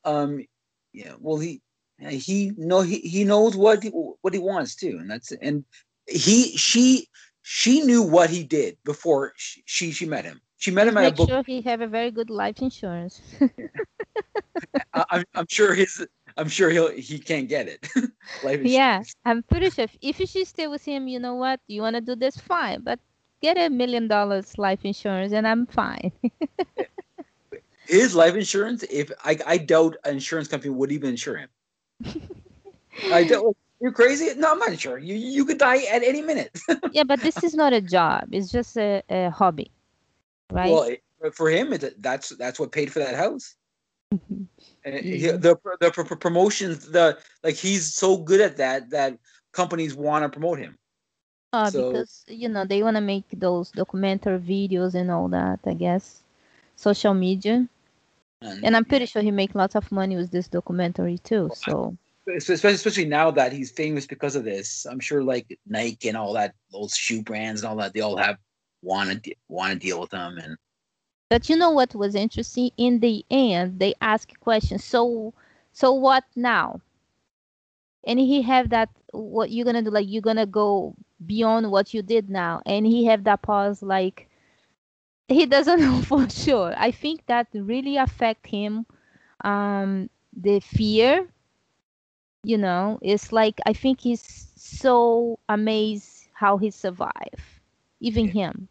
um 0.05 0.45
yeah 0.93 1.15
well 1.19 1.37
he 1.39 1.61
he 2.09 2.51
know 2.57 2.81
he, 2.81 2.99
he 2.99 3.23
knows 3.23 3.55
what 3.55 3.83
he, 3.83 3.89
what 3.89 4.33
he 4.33 4.39
wants 4.39 4.75
too 4.75 4.97
and 4.99 5.09
that's 5.09 5.31
and 5.31 5.63
he 6.07 6.55
she 6.57 7.07
she 7.43 7.81
knew 7.81 8.01
what 8.01 8.29
he 8.29 8.43
did 8.43 8.77
before 8.83 9.33
she 9.37 9.63
she, 9.65 9.91
she 9.91 10.05
met 10.05 10.25
him 10.25 10.41
she 10.57 10.71
met 10.71 10.87
him 10.87 10.97
at 10.97 11.05
a 11.05 11.11
book. 11.11 11.27
make 11.27 11.29
sure 11.29 11.43
he 11.43 11.61
have 11.61 11.81
a 11.81 11.87
very 11.87 12.11
good 12.11 12.29
life 12.29 12.61
insurance. 12.61 13.21
I, 14.93 15.05
I'm, 15.09 15.23
I'm 15.35 15.45
sure 15.49 15.73
his 15.73 16.05
i'm 16.37 16.47
sure 16.49 16.69
he'll 16.69 16.91
he 16.91 17.19
can't 17.19 17.47
get 17.47 17.67
it 17.67 17.87
Life 18.43 18.61
insurance. 18.61 18.73
Yeah, 18.73 19.03
I'm 19.25 19.43
pretty 19.43 19.69
sure 19.69 19.85
if, 19.85 19.97
if 20.01 20.29
she 20.29 20.45
stay 20.45 20.67
with 20.67 20.83
him, 20.83 21.07
you 21.07 21.19
know 21.19 21.35
what? 21.35 21.59
You 21.67 21.81
want 21.81 21.95
to 21.95 22.01
do 22.01 22.15
this, 22.15 22.37
fine. 22.37 22.81
But 22.81 22.99
get 23.41 23.57
a 23.57 23.69
million 23.69 24.07
dollars 24.07 24.57
life 24.57 24.83
insurance 24.83 25.33
and 25.33 25.47
I'm 25.47 25.65
fine. 25.67 26.11
His 27.87 28.15
life 28.15 28.35
insurance, 28.35 28.83
if 28.83 29.11
I, 29.23 29.37
I 29.45 29.57
doubt 29.57 29.97
an 30.05 30.13
insurance 30.13 30.47
company 30.47 30.71
would 30.71 30.91
even 30.91 31.09
insure 31.11 31.37
him. 31.37 31.49
I 33.11 33.23
don't. 33.23 33.55
You're 33.79 33.91
crazy? 33.91 34.29
No, 34.37 34.51
I'm 34.51 34.59
not 34.59 34.79
sure. 34.79 34.99
You 34.99 35.15
you 35.15 35.43
could 35.45 35.57
die 35.57 35.83
at 35.85 36.03
any 36.03 36.21
minute. 36.21 36.51
yeah, 36.91 37.03
but 37.03 37.19
this 37.21 37.43
is 37.43 37.55
not 37.55 37.73
a 37.73 37.81
job. 37.81 38.27
It's 38.31 38.51
just 38.51 38.77
a, 38.77 39.01
a 39.09 39.29
hobby, 39.31 39.71
right? 40.51 40.69
Well, 40.69 40.83
it, 40.83 41.01
for 41.33 41.49
him, 41.49 41.73
it, 41.73 42.01
that's 42.01 42.29
that's 42.29 42.59
what 42.59 42.71
paid 42.71 42.91
for 42.91 42.99
that 42.99 43.15
house. 43.15 43.55
Mhm. 44.13 44.45
And 44.85 44.95
he- 45.03 45.31
the 45.31 45.57
the 45.79 45.91
pr- 45.91 46.03
pr- 46.03 46.15
promotions, 46.15 46.91
the 46.91 47.17
like, 47.43 47.55
he's 47.55 47.93
so 47.93 48.17
good 48.17 48.41
at 48.41 48.57
that 48.57 48.89
that 48.91 49.17
companies 49.51 49.95
want 49.95 50.23
to 50.23 50.29
promote 50.29 50.59
him. 50.59 50.77
Uh, 51.53 51.69
So- 51.69 51.91
because 51.91 52.23
you 52.27 52.49
know 52.49 52.65
they 52.65 52.83
want 52.83 52.97
to 52.97 53.01
make 53.01 53.25
those 53.33 53.71
documentary 53.71 54.39
videos 54.39 54.93
and 54.93 55.09
all 55.09 55.27
that. 55.29 55.59
I 55.65 55.73
guess 55.73 56.21
social 56.75 57.13
media, 57.13 57.67
And, 58.41 58.65
and 58.65 58.75
I'm 58.75 58.85
pretty 58.85 59.05
sure 59.05 59.21
he 59.21 59.31
make 59.31 59.53
lots 59.55 59.75
of 59.75 59.91
money 59.91 60.15
with 60.15 60.31
this 60.31 60.47
documentary 60.47 61.19
too. 61.19 61.51
So 61.53 61.95
especially 62.35 62.73
especially 62.73 63.05
now 63.05 63.31
that 63.31 63.51
he's 63.51 63.71
famous 63.71 64.05
because 64.05 64.35
of 64.35 64.43
this, 64.43 64.85
I'm 64.85 64.99
sure 64.99 65.23
like 65.23 65.57
Nike 65.65 66.09
and 66.09 66.17
all 66.17 66.33
that, 66.33 66.55
those 66.71 66.95
shoe 66.95 67.21
brands 67.21 67.61
and 67.61 67.69
all 67.69 67.77
that, 67.77 67.93
they 67.93 68.01
all 68.01 68.17
have 68.17 68.37
want 68.81 69.23
to 69.23 69.35
want 69.47 69.73
to 69.73 69.79
deal 69.79 69.99
with 69.99 70.11
him. 70.11 70.37
And 70.37 70.57
But 71.29 71.49
you 71.49 71.55
know 71.55 71.71
what 71.71 71.95
was 71.95 72.15
interesting? 72.15 72.71
In 72.77 72.99
the 72.99 73.25
end, 73.29 73.79
they 73.79 73.93
ask 74.01 74.29
questions. 74.39 74.83
So, 74.83 75.33
so 75.73 75.93
what 75.93 76.23
now? 76.35 76.81
And 78.05 78.19
he 78.19 78.41
have 78.41 78.69
that. 78.69 78.89
What 79.11 79.51
you're 79.51 79.65
gonna 79.65 79.83
do? 79.83 79.91
Like 79.91 80.07
you're 80.09 80.21
gonna 80.21 80.47
go 80.47 80.95
beyond 81.25 81.69
what 81.69 81.93
you 81.93 82.01
did 82.01 82.29
now? 82.29 82.61
And 82.65 82.85
he 82.85 83.05
have 83.05 83.23
that 83.25 83.43
pause. 83.43 83.83
Like 83.83 84.27
he 85.31 85.45
doesn't 85.45 85.79
know 85.85 86.01
for 86.01 86.29
sure. 86.29 86.73
I 86.77 86.91
think 86.91 87.25
that 87.27 87.47
really 87.53 87.97
affect 87.97 88.47
him. 88.47 88.85
Um, 89.43 90.09
the 90.35 90.59
fear. 90.59 91.27
You 92.43 92.57
know, 92.57 92.97
it's 93.03 93.31
like 93.31 93.59
I 93.67 93.73
think 93.73 94.01
he's 94.01 94.51
so 94.55 95.39
amazed 95.47 96.27
how 96.33 96.57
he 96.57 96.71
survived, 96.71 97.43
even 97.99 98.29
him 98.29 98.67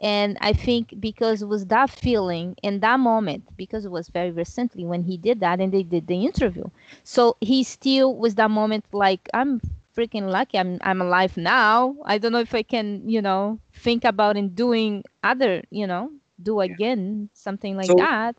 and 0.00 0.36
i 0.40 0.52
think 0.52 0.94
because 1.00 1.42
it 1.42 1.46
was 1.48 1.66
that 1.66 1.88
feeling 1.88 2.54
in 2.62 2.80
that 2.80 3.00
moment 3.00 3.44
because 3.56 3.84
it 3.84 3.90
was 3.90 4.08
very 4.08 4.30
recently 4.30 4.84
when 4.84 5.02
he 5.02 5.16
did 5.16 5.40
that 5.40 5.60
and 5.60 5.72
they 5.72 5.82
did 5.82 6.06
the 6.06 6.24
interview 6.24 6.64
so 7.04 7.36
he 7.40 7.62
still 7.62 8.14
was 8.16 8.34
that 8.34 8.50
moment 8.50 8.84
like 8.92 9.28
i'm 9.34 9.60
freaking 9.96 10.28
lucky 10.30 10.58
i'm 10.58 10.78
i'm 10.82 11.00
alive 11.00 11.36
now 11.36 11.94
i 12.04 12.18
don't 12.18 12.32
know 12.32 12.40
if 12.40 12.54
i 12.54 12.62
can 12.62 13.08
you 13.08 13.22
know 13.22 13.58
think 13.72 14.04
about 14.04 14.36
and 14.36 14.54
doing 14.54 15.02
other 15.22 15.62
you 15.70 15.86
know 15.86 16.10
do 16.42 16.60
again 16.60 17.28
something 17.32 17.76
like 17.76 17.86
So- 17.86 17.96
that 17.96 18.36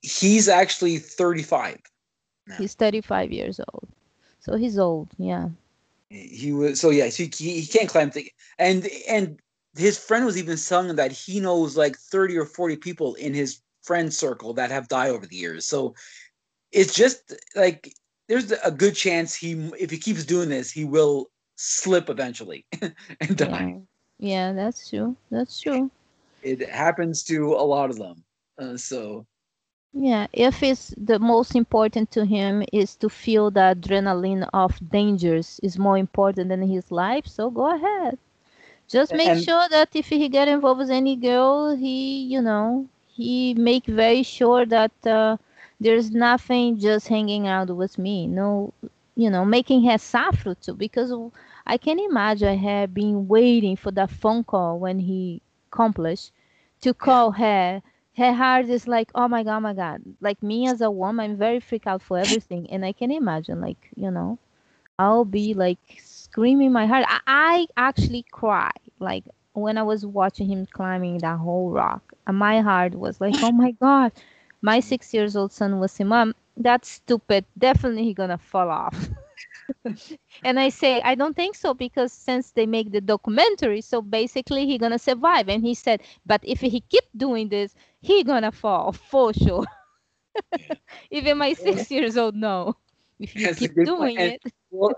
he's 0.00 0.48
actually 0.48 0.98
35. 0.98 1.78
now. 2.46 2.56
he's 2.56 2.74
35 2.74 3.32
years 3.32 3.60
old 3.72 3.88
so 4.40 4.56
he's 4.56 4.78
old 4.78 5.08
yeah 5.18 5.48
he 6.08 6.52
was 6.52 6.80
so 6.80 6.90
yeah. 6.90 7.08
So 7.10 7.24
he, 7.24 7.60
he 7.60 7.66
can't 7.66 7.88
climb 7.88 8.10
thing. 8.10 8.28
And 8.58 8.88
and 9.08 9.40
his 9.76 9.98
friend 9.98 10.24
was 10.24 10.38
even 10.38 10.56
sung 10.56 10.96
that 10.96 11.12
he 11.12 11.40
knows 11.40 11.76
like 11.76 11.96
30 11.96 12.36
or 12.38 12.46
40 12.46 12.76
people 12.76 13.14
in 13.14 13.34
his 13.34 13.60
friend 13.82 14.12
circle 14.12 14.54
that 14.54 14.70
have 14.70 14.88
died 14.88 15.10
over 15.10 15.26
the 15.26 15.36
years. 15.36 15.66
So 15.66 15.94
it's 16.72 16.94
just 16.94 17.34
like 17.54 17.92
there's 18.28 18.50
a 18.52 18.70
good 18.70 18.94
chance 18.94 19.34
he 19.36 19.52
if 19.78 19.90
he 19.90 19.98
keeps 19.98 20.24
doing 20.24 20.48
this, 20.48 20.70
he 20.70 20.84
will 20.84 21.26
slip 21.56 22.08
eventually 22.08 22.66
and 23.20 23.36
die. 23.36 23.66
yeah 23.66 23.78
yeah 24.18 24.52
that's 24.52 24.88
true 24.90 25.16
that's 25.30 25.60
true 25.60 25.90
It 26.42 26.68
happens 26.68 27.22
to 27.24 27.54
a 27.54 27.64
lot 27.64 27.90
of 27.90 27.96
them. 27.98 28.24
Uh, 28.58 28.76
so 28.76 29.26
Yeah, 29.92 30.26
if 30.32 30.62
it's 30.62 30.94
the 30.96 31.18
most 31.18 31.54
important 31.54 32.10
to 32.12 32.24
him 32.24 32.62
is 32.72 32.96
to 32.96 33.08
feel 33.08 33.50
the 33.50 33.74
adrenaline 33.74 34.48
of 34.52 34.78
dangers 34.90 35.58
is 35.62 35.78
more 35.78 35.96
important 35.98 36.48
than 36.48 36.62
his 36.62 36.90
life, 36.92 37.26
so 37.26 37.50
go 37.50 37.74
ahead. 37.74 38.18
Just 38.88 39.14
make 39.14 39.34
And- 39.34 39.36
sure 39.36 39.68
that 39.70 39.94
if 39.94 40.08
he 40.08 40.28
get 40.28 40.48
involved 40.48 40.80
with 40.80 40.90
any 40.90 41.16
girl, 41.16 41.74
he, 41.76 42.22
you 42.22 42.40
know, 42.42 42.88
he 43.06 43.54
make 43.54 43.86
very 43.86 44.22
sure 44.22 44.64
that 44.66 44.92
uh, 45.06 45.36
there's 45.80 46.10
nothing 46.10 46.78
just 46.78 47.08
hanging 47.08 47.46
out 47.46 47.68
with 47.74 47.98
me. 47.98 48.26
No, 48.26 48.72
you 49.16 49.30
know, 49.30 49.44
making 49.44 49.84
her 49.84 49.98
suffer 49.98 50.54
too, 50.54 50.74
because 50.74 51.12
I 51.66 51.76
can 51.78 51.98
imagine 51.98 52.58
her 52.58 52.86
being 52.86 53.28
waiting 53.28 53.76
for 53.76 53.90
that 53.92 54.10
phone 54.10 54.44
call 54.44 54.78
when 54.78 54.98
he 55.00 55.42
accomplished 55.72 56.32
to 56.80 56.94
call 56.94 57.32
her 57.32 57.82
her 58.16 58.32
heart 58.32 58.66
is 58.70 58.88
like, 58.88 59.10
oh 59.14 59.28
my 59.28 59.42
god, 59.42 59.56
oh 59.58 59.60
my 59.60 59.74
god. 59.74 60.02
Like 60.20 60.42
me 60.42 60.66
as 60.68 60.80
a 60.80 60.90
woman, 60.90 61.32
I'm 61.32 61.36
very 61.36 61.60
freaked 61.60 61.86
out 61.86 62.02
for 62.02 62.18
everything, 62.18 62.70
and 62.70 62.84
I 62.84 62.92
can 62.92 63.10
imagine, 63.10 63.60
like 63.60 63.90
you 63.96 64.10
know, 64.10 64.38
I'll 64.98 65.24
be 65.24 65.54
like 65.54 65.78
screaming 66.02 66.72
my 66.72 66.86
heart. 66.86 67.04
I, 67.08 67.20
I 67.26 67.66
actually 67.76 68.24
cry, 68.30 68.70
like 68.98 69.24
when 69.54 69.78
I 69.78 69.82
was 69.82 70.04
watching 70.06 70.48
him 70.50 70.66
climbing 70.66 71.18
that 71.18 71.38
whole 71.38 71.70
rock. 71.70 72.12
And 72.26 72.36
my 72.38 72.60
heart 72.60 72.94
was 72.94 73.20
like, 73.20 73.34
oh 73.42 73.52
my 73.52 73.72
god. 73.72 74.12
My 74.60 74.80
six 74.80 75.12
years 75.14 75.36
old 75.36 75.52
son 75.52 75.78
was 75.78 75.98
mom, 76.00 76.34
that's 76.56 76.88
stupid. 76.88 77.44
Definitely 77.56 78.04
he 78.04 78.14
gonna 78.14 78.38
fall 78.38 78.70
off. 78.70 79.08
and 80.44 80.58
I 80.58 80.68
say, 80.68 81.00
I 81.02 81.14
don't 81.14 81.34
think 81.36 81.54
so 81.54 81.74
because 81.74 82.12
since 82.12 82.50
they 82.50 82.66
make 82.66 82.92
the 82.92 83.00
documentary, 83.00 83.80
so 83.80 84.00
basically 84.02 84.66
he 84.66 84.78
gonna 84.78 84.98
survive. 84.98 85.48
And 85.48 85.62
he 85.62 85.74
said, 85.74 86.02
but 86.24 86.40
if 86.44 86.60
he 86.60 86.80
keep 86.80 87.04
doing 87.16 87.48
this, 87.48 87.74
he 88.00 88.22
gonna 88.24 88.52
fall 88.52 88.92
for 88.92 89.32
sure. 89.32 89.64
Even 91.10 91.38
my 91.38 91.52
six 91.52 91.90
years 91.90 92.16
old 92.16 92.34
know. 92.34 92.76
If 93.18 93.36
you 93.36 93.48
That's 93.48 93.58
keep 93.58 93.72
doing 93.82 94.20
it, 94.20 94.42
well, 94.70 94.94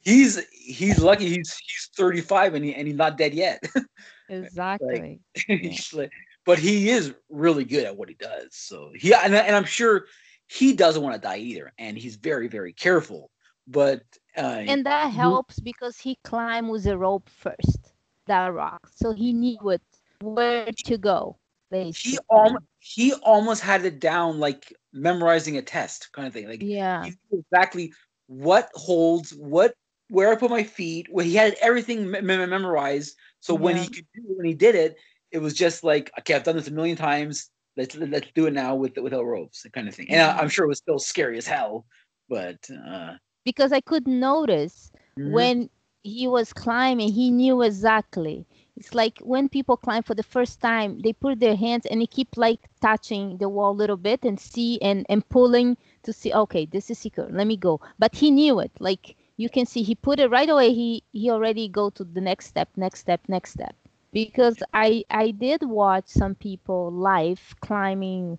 he's 0.00 0.40
he's 0.50 1.00
lucky 1.00 1.28
he's 1.28 1.54
he's 1.66 1.90
35 1.96 2.54
and 2.54 2.64
he 2.64 2.74
and 2.74 2.86
he's 2.86 2.96
not 2.96 3.16
dead 3.16 3.34
yet. 3.34 3.62
exactly. 4.28 5.20
He's 5.46 5.92
like- 5.94 6.12
but 6.44 6.58
he 6.58 6.90
is 6.90 7.14
really 7.28 7.64
good 7.64 7.84
at 7.84 7.96
what 7.96 8.08
he 8.08 8.14
does. 8.14 8.48
So 8.52 8.90
he 8.94 9.14
and, 9.14 9.34
and 9.34 9.56
I'm 9.56 9.64
sure 9.64 10.06
he 10.46 10.72
doesn't 10.74 11.02
want 11.02 11.14
to 11.14 11.20
die 11.20 11.38
either, 11.38 11.72
and 11.78 11.96
he's 11.96 12.16
very 12.16 12.48
very 12.48 12.72
careful. 12.72 13.30
But 13.66 14.02
uh, 14.36 14.62
and 14.66 14.84
that 14.86 15.12
helps 15.12 15.60
because 15.60 15.98
he 15.98 16.18
climbed 16.24 16.68
with 16.68 16.86
a 16.86 16.98
rope 16.98 17.28
first, 17.28 17.92
that 18.26 18.52
rock. 18.52 18.90
So 18.94 19.12
he 19.12 19.32
knew 19.32 19.58
it 19.70 19.82
where 20.20 20.70
to 20.86 20.98
go. 20.98 21.38
he 21.70 22.18
almost 22.28 22.64
he 22.78 23.14
almost 23.14 23.62
had 23.62 23.84
it 23.84 24.00
down 24.00 24.38
like 24.38 24.72
memorizing 24.92 25.56
a 25.56 25.62
test 25.62 26.12
kind 26.12 26.28
of 26.28 26.34
thing. 26.34 26.48
Like 26.48 26.62
yeah. 26.62 27.04
he 27.04 27.10
knew 27.30 27.44
exactly 27.50 27.92
what 28.26 28.68
holds, 28.74 29.32
what 29.32 29.74
where 30.08 30.30
I 30.30 30.36
put 30.36 30.50
my 30.50 30.62
feet. 30.62 31.06
Where 31.10 31.24
he 31.24 31.34
had 31.34 31.56
everything 31.60 32.10
me- 32.10 32.20
me- 32.20 32.46
memorized. 32.46 33.16
So 33.40 33.54
when 33.54 33.76
he 33.76 33.88
could 33.88 34.06
do 34.14 34.22
when 34.36 34.46
he 34.46 34.54
did 34.54 34.74
it, 34.74 34.96
it 35.34 35.40
was 35.42 35.54
just 35.54 35.84
like 35.84 36.12
okay, 36.20 36.34
I've 36.34 36.44
done 36.44 36.56
this 36.56 36.68
a 36.68 36.72
million 36.72 36.96
times. 36.96 37.50
Let's 37.76 37.96
let's 37.96 38.28
do 38.34 38.46
it 38.46 38.54
now 38.54 38.76
with 38.76 38.96
without 38.98 39.26
ropes, 39.26 39.62
that 39.62 39.74
kind 39.74 39.88
of 39.88 39.94
thing. 39.96 40.08
And 40.10 40.22
I, 40.22 40.38
I'm 40.38 40.48
sure 40.50 40.64
it 40.66 40.68
was 40.68 40.78
still 40.78 41.00
scary 41.00 41.38
as 41.38 41.46
hell, 41.48 41.86
but 42.28 42.58
uh, 42.70 43.14
Because 43.44 43.72
I 43.72 43.80
could 43.80 44.06
notice 44.08 44.92
mhm. 45.18 45.32
when 45.32 45.70
he 46.04 46.28
was 46.28 46.52
climbing, 46.52 47.12
he 47.12 47.30
knew 47.30 47.62
exactly. 47.62 48.46
It's 48.76 48.94
like 48.94 49.18
when 49.22 49.48
people 49.48 49.76
climb 49.76 50.02
for 50.04 50.14
the 50.14 50.22
first 50.22 50.60
time, 50.60 51.00
they 51.00 51.12
put 51.12 51.40
their 51.40 51.56
hands 51.56 51.86
and 51.86 52.00
they 52.00 52.06
keep 52.06 52.36
like 52.36 52.60
touching 52.80 53.38
the 53.38 53.48
wall 53.48 53.72
a 53.72 53.80
little 53.82 53.96
bit 53.96 54.24
and 54.24 54.38
see 54.40 54.80
and, 54.82 55.06
and 55.08 55.28
pulling 55.28 55.76
to 56.04 56.12
see, 56.12 56.32
okay, 56.34 56.66
this 56.66 56.90
is 56.90 56.98
secure. 56.98 57.28
Let 57.30 57.46
me 57.46 57.56
go. 57.56 57.80
But 57.98 58.14
he 58.16 58.30
knew 58.30 58.60
it. 58.60 58.72
Like 58.80 59.16
you 59.36 59.48
can 59.50 59.66
see 59.66 59.82
he 59.82 59.94
put 59.94 60.20
it 60.20 60.30
right 60.30 60.48
away. 60.48 60.72
He 60.74 61.04
he 61.12 61.30
already 61.30 61.68
go 61.68 61.90
to 61.90 62.04
the 62.04 62.20
next 62.20 62.46
step, 62.48 62.70
next 62.76 63.00
step, 63.00 63.22
next 63.28 63.52
step. 63.52 63.76
Because 64.14 64.62
I 64.74 65.04
I 65.10 65.32
did 65.32 65.64
watch 65.64 66.08
some 66.08 66.36
people 66.36 66.92
live 66.92 67.56
climbing 67.60 68.38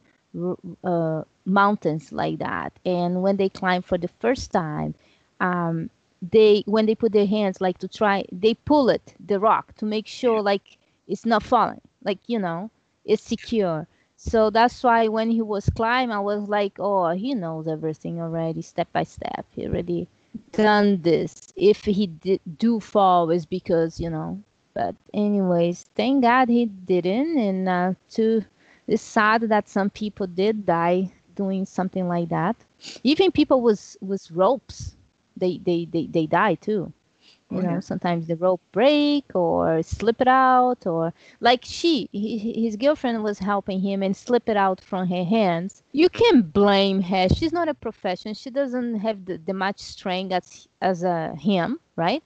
uh, 0.84 1.24
mountains 1.46 2.12
like 2.13 2.39
that, 2.39 2.74
and 2.86 3.22
when 3.24 3.38
they 3.38 3.50
climb 3.50 3.84
for 3.84 3.98
the 3.98 4.08
first 4.10 4.51
time, 4.51 4.96
um, 5.41 5.89
they 6.22 6.63
when 6.67 6.86
they 6.88 6.96
put 6.96 7.13
their 7.13 7.27
hands 7.27 7.62
like 7.62 7.77
to 7.79 7.88
try 7.89 8.25
they 8.32 8.55
pull 8.55 8.89
it 8.89 9.15
the 9.20 9.39
rock 9.39 9.75
to 9.77 9.86
make 9.86 10.08
sure 10.08 10.41
like 10.41 10.77
it's 11.08 11.25
not 11.25 11.44
falling 11.44 11.82
like 12.03 12.20
you 12.27 12.39
know 12.39 12.72
it's 13.05 13.24
secure. 13.24 13.88
So 14.17 14.50
that's 14.51 14.84
why 14.84 15.08
when 15.10 15.32
he 15.32 15.41
was 15.41 15.70
climbing 15.70 16.15
i 16.15 16.20
was 16.20 16.48
like 16.50 16.74
oh 16.79 17.10
he 17.12 17.36
knows 17.36 17.67
everything 17.67 18.22
already 18.22 18.62
step 18.62 18.91
by 18.94 19.03
step. 19.03 19.46
He 19.55 19.67
already 19.67 20.08
done 20.53 21.01
this. 21.01 21.51
If 21.55 21.86
he 21.86 22.08
did 22.08 22.41
do 22.58 22.79
fall 22.79 23.29
is 23.32 23.46
because 23.46 24.00
you 24.00 24.10
know 24.10 24.41
but 24.75 24.96
anyways 25.13 25.86
thank 25.96 26.24
god 26.24 26.50
he 26.50 26.65
didn't 26.65 27.38
and 27.39 27.70
uh, 27.70 27.94
to 28.10 28.44
it's 28.88 29.03
sad 29.03 29.44
that 29.44 29.70
some 29.70 29.89
people 29.89 30.27
did 30.27 30.65
die 30.65 31.12
doing 31.36 31.65
something 31.65 32.08
like 32.10 32.29
that 32.29 32.58
even 33.03 33.32
people 33.32 33.62
with 33.62 33.98
with 34.01 34.32
ropes 34.32 34.96
they 35.38 35.58
they 35.60 35.86
they, 35.86 36.08
they 36.08 36.27
die 36.27 36.55
too 36.55 36.94
You 37.51 37.62
Oh, 37.62 37.67
know, 37.67 37.79
sometimes 37.82 38.27
the 38.27 38.36
rope 38.36 38.62
break 38.72 39.25
or 39.36 39.82
slip 39.84 40.22
it 40.22 40.27
out, 40.27 40.86
or 40.86 41.13
like 41.39 41.63
she, 41.65 42.10
he, 42.12 42.63
his 42.65 42.75
girlfriend 42.75 43.24
was 43.24 43.39
helping 43.39 43.82
him 43.82 44.03
and 44.03 44.15
slip 44.15 44.50
it 44.50 44.58
out 44.58 44.82
from 44.82 45.08
her 45.10 45.24
hands. 45.24 45.84
You 45.91 46.10
can't 46.10 46.51
blame 46.53 47.01
her. 47.03 47.27
She's 47.29 47.53
not 47.53 47.70
a 47.70 47.74
professional. 47.74 48.34
She 48.34 48.50
doesn't 48.51 48.96
have 49.00 49.25
the, 49.25 49.38
the 49.38 49.53
much 49.53 49.79
strength 49.79 50.32
as 50.34 50.67
as 50.82 51.03
a 51.03 51.36
him, 51.36 51.79
right? 51.96 52.24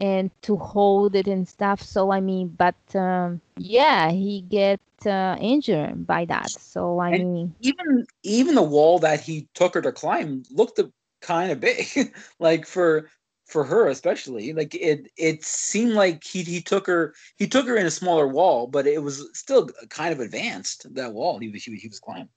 And 0.00 0.30
to 0.42 0.56
hold 0.56 1.14
it 1.16 1.26
and 1.26 1.48
stuff. 1.48 1.82
So 1.82 2.12
I 2.12 2.20
mean, 2.20 2.48
but 2.48 2.76
um, 2.94 3.40
yeah, 3.58 4.10
he 4.10 4.42
get 4.42 4.80
uh, 5.04 5.36
injured 5.40 6.06
by 6.06 6.24
that. 6.26 6.50
So 6.50 7.00
I 7.00 7.10
And- 7.12 7.24
mean, 7.34 7.54
even 7.60 8.06
even 8.22 8.54
the 8.54 8.62
wall 8.62 8.98
that 9.00 9.20
he 9.20 9.48
took 9.54 9.74
her 9.74 9.82
to 9.82 9.92
climb 9.92 10.44
looked 10.50 10.80
kind 11.20 11.52
of 11.52 11.60
big 11.60 11.86
like 12.38 12.66
for 12.66 13.10
for 13.46 13.64
her 13.64 13.88
especially 13.88 14.52
like 14.52 14.74
it 14.74 15.10
it 15.18 15.44
seemed 15.44 15.92
like 15.92 16.22
he 16.24 16.42
he 16.42 16.62
took 16.62 16.86
her 16.86 17.12
he 17.36 17.46
took 17.46 17.66
her 17.66 17.76
in 17.76 17.84
a 17.84 17.90
smaller 17.90 18.26
wall 18.28 18.66
but 18.66 18.86
it 18.86 19.02
was 19.02 19.28
still 19.34 19.68
kind 19.90 20.12
of 20.12 20.20
advanced 20.20 20.86
that 20.94 21.12
wall 21.12 21.38
he 21.38 21.48
was 21.50 21.62
he, 21.64 21.72
was- 21.72 21.82
he 21.82 21.88
was 21.88 21.98
climbing 22.00 22.28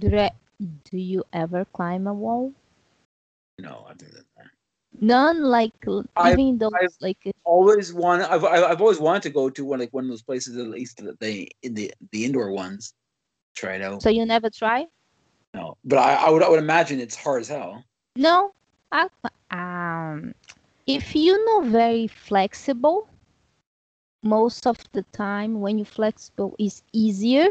do, 0.00 0.16
I, 0.16 0.30
do 0.90 0.96
you 0.96 1.24
ever 1.32 1.66
climb 1.66 2.06
a 2.06 2.14
wall? 2.14 2.52
no 3.58 3.84
i 3.90 3.92
that 3.94 4.24
None 5.00 5.42
like 5.42 5.72
I've- 6.16 6.40
even 6.40 6.58
those 6.58 6.72
I've- 6.74 6.94
like 7.00 7.18
always 7.44 7.92
want 7.92 8.22
I've 8.22 8.44
I've 8.44 8.80
always 8.80 9.00
wanted 9.00 9.22
to 9.24 9.30
go 9.30 9.50
to 9.50 9.64
one 9.64 9.80
like 9.80 9.92
one 9.92 10.04
of 10.04 10.10
those 10.10 10.22
places 10.22 10.56
at 10.56 10.68
least 10.68 10.98
that 10.98 11.18
they 11.18 11.48
in 11.62 11.74
the 11.74 11.92
the 12.12 12.24
indoor 12.24 12.52
ones 12.52 12.94
try 13.54 13.74
it 13.74 13.82
out 13.82 14.02
so 14.02 14.08
you 14.10 14.24
never 14.24 14.48
try? 14.50 14.86
no 15.54 15.76
but 15.84 15.98
I, 15.98 16.14
I 16.26 16.30
would 16.30 16.42
I 16.42 16.48
would 16.48 16.58
imagine 16.60 17.00
it's 17.00 17.16
hard 17.16 17.40
as 17.42 17.48
hell 17.48 17.82
No, 18.16 18.52
I, 18.92 19.08
um, 19.50 20.34
if 20.86 21.16
you 21.16 21.32
know 21.46 21.60
very 21.62 22.06
flexible, 22.06 23.08
most 24.22 24.66
of 24.66 24.76
the 24.92 25.02
time 25.12 25.60
when 25.60 25.78
you're 25.78 25.84
flexible 25.86 26.54
is 26.58 26.82
easier. 26.92 27.48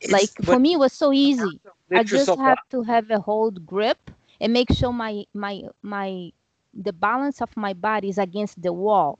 It's- 0.00 0.12
like 0.12 0.30
for 0.44 0.58
me, 0.58 0.74
it 0.74 0.78
was 0.78 0.92
so 0.92 1.12
easy. 1.12 1.60
I 1.92 2.02
just 2.02 2.28
have 2.28 2.58
up. 2.58 2.68
to 2.70 2.82
have 2.82 3.10
a 3.10 3.20
hold 3.20 3.66
grip 3.66 3.98
and 4.40 4.52
make 4.52 4.72
sure 4.72 4.92
my 4.92 5.24
my 5.34 5.62
my 5.82 6.32
the 6.74 6.92
balance 6.92 7.40
of 7.40 7.56
my 7.56 7.72
body 7.72 8.08
is 8.08 8.18
against 8.18 8.62
the 8.62 8.72
wall. 8.72 9.18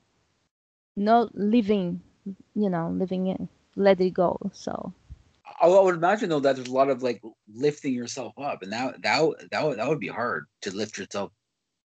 No 0.97 1.29
living, 1.35 2.03
you 2.55 2.69
know, 2.71 2.91
living 2.91 3.27
it, 3.27 3.41
let 3.77 4.01
it 4.01 4.11
go. 4.13 4.39
So 4.53 4.93
I 5.61 5.67
I 5.69 5.81
would 5.83 5.97
imagine 5.97 6.29
though 6.31 6.41
that 6.41 6.57
there's 6.57 6.69
a 6.69 6.73
lot 6.73 6.91
of 6.91 7.03
like 7.03 7.21
lifting 7.53 7.95
yourself 7.95 8.33
up, 8.39 8.63
and 8.63 8.73
that 8.73 9.03
that 9.03 9.21
would- 9.23 9.49
that 9.51 9.65
would, 9.65 9.79
that 9.79 9.89
would 9.89 10.01
be 10.01 10.09
hard 10.09 10.47
to 10.63 10.71
lift 10.75 10.99
yourself 10.99 11.33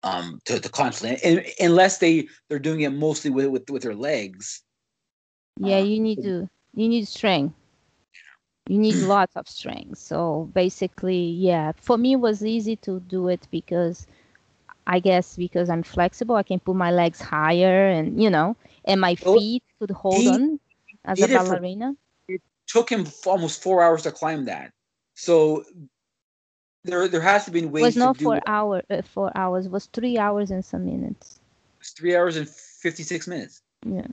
um 0.03 0.41
to, 0.47 0.61
to 0.61 0.69
constantly, 0.69 1.19
and, 1.25 1.45
unless 1.61 1.99
they 1.99 2.29
they're 2.49 2.59
doing 2.59 2.81
it 2.81 2.91
mostly 2.93 3.31
with 3.31 3.47
with, 3.49 3.71
with 3.71 3.83
their 3.83 3.95
legs. 3.95 4.63
yeah, 5.59 5.79
Uh, 5.79 5.81
you 5.81 6.01
need 6.01 6.21
to 6.23 6.49
you 6.75 6.89
need 6.89 7.07
strength. 7.07 7.55
You 8.69 8.79
need 8.79 8.97
lots 8.99 9.37
of 9.37 9.49
strength. 9.49 9.99
So 9.99 10.51
basically, 10.55 11.23
yeah, 11.25 11.73
for 11.73 11.97
me 11.99 12.13
it 12.13 12.21
was 12.21 12.45
easy 12.45 12.77
to 12.77 13.01
do 13.01 13.29
it 13.29 13.49
because 13.51 14.07
I 14.91 15.01
guess 15.01 15.37
because 15.37 15.71
I'm 15.71 15.85
flexible, 15.85 16.37
I 16.37 16.45
can 16.45 16.61
put 16.61 16.77
my 16.77 16.93
legs 16.93 17.21
higher 17.21 17.89
and 17.89 18.23
you 18.23 18.31
know, 18.31 18.57
and 18.85 19.01
my 19.01 19.17
feet 19.17 19.65
could 19.81 19.93
hold 19.93 20.27
he 20.27 20.29
on 20.29 20.61
as 21.05 21.23
a 21.23 21.29
ballerina. 21.29 21.97
it 22.29 22.43
for-. 22.67 22.81
Took 22.81 22.91
him 22.91 23.07
almost 23.27 23.63
four 23.63 23.83
hours 23.83 24.03
to 24.05 24.13
climb 24.13 24.47
that, 24.47 24.73
so 25.15 25.65
there 26.85 27.09
there 27.09 27.21
has 27.21 27.45
to 27.47 27.51
be 27.51 27.65
ways 27.67 27.83
was 27.83 27.97
not 27.97 28.17
four 28.17 28.37
it. 28.37 28.43
hour 28.47 28.83
uh, 28.91 29.03
four 29.03 29.33
hours 29.37 29.69
was 29.69 29.87
three 29.87 30.19
hours 30.19 30.51
and 30.51 30.65
some 30.65 30.85
minutes 30.85 31.41
It's 31.81 31.93
three 31.93 32.17
hours 32.17 32.37
and 32.37 32.49
fifty 32.49 33.05
six 33.05 33.29
minutes. 33.29 33.63
yeah 33.87 34.07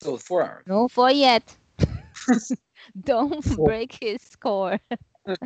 So 0.00 0.16
four 0.18 0.42
hours. 0.42 0.64
no 0.66 0.88
four 0.88 1.10
yet 1.10 1.56
don't 3.04 3.42
Four. 3.42 3.64
break 3.64 3.98
his 4.00 4.22
score 4.22 4.78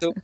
So 0.00 0.14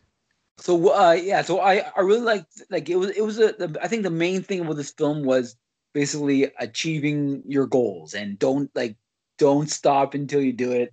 uh 0.69 0.99
yeah, 0.99 1.43
so 1.43 1.61
I 1.61 1.75
I 1.81 2.01
really 2.01 2.21
liked 2.21 2.63
like 2.71 2.79
it 2.79 2.85
was 2.97 3.11
it 3.11 3.21
was 3.23 3.39
a 3.39 3.53
the, 3.53 3.79
I 3.83 3.89
think 3.89 4.03
the 4.03 4.11
main 4.11 4.43
thing 4.43 4.61
about 4.61 4.77
this 4.77 4.93
film 4.93 5.23
was 5.23 5.57
basically 5.93 6.45
achieving 6.59 7.43
your 7.47 7.67
goals 7.67 8.15
and 8.15 8.39
don't 8.39 8.71
like 8.75 8.97
don't 9.39 9.71
stop 9.71 10.15
until 10.15 10.41
you 10.41 10.53
do 10.53 10.73
it. 10.73 10.93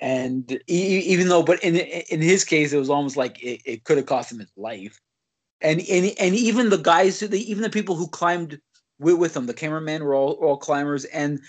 And 0.00 0.50
e- 0.68 0.98
even 1.06 1.28
though, 1.28 1.42
but 1.42 1.62
in 1.62 1.76
in 1.76 2.20
his 2.20 2.44
case, 2.44 2.72
it 2.72 2.78
was 2.78 2.90
almost 2.90 3.16
like 3.16 3.42
it, 3.42 3.60
it 3.64 3.84
could 3.84 3.96
have 3.98 4.06
cost 4.06 4.32
him 4.32 4.38
his 4.40 4.52
life. 4.56 5.00
And 5.60 5.80
and 5.90 6.12
and 6.18 6.34
even 6.34 6.70
the 6.70 6.76
guys, 6.78 7.20
who- 7.20 7.28
the, 7.28 7.40
even 7.50 7.62
the 7.62 7.70
people 7.70 7.96
who 7.96 8.08
climbed 8.08 8.60
with, 8.98 9.16
with 9.18 9.36
him, 9.36 9.46
the 9.46 9.54
cameramen 9.54 10.04
were 10.04 10.14
all, 10.14 10.32
all 10.32 10.56
climbers, 10.56 11.04
and 11.06 11.40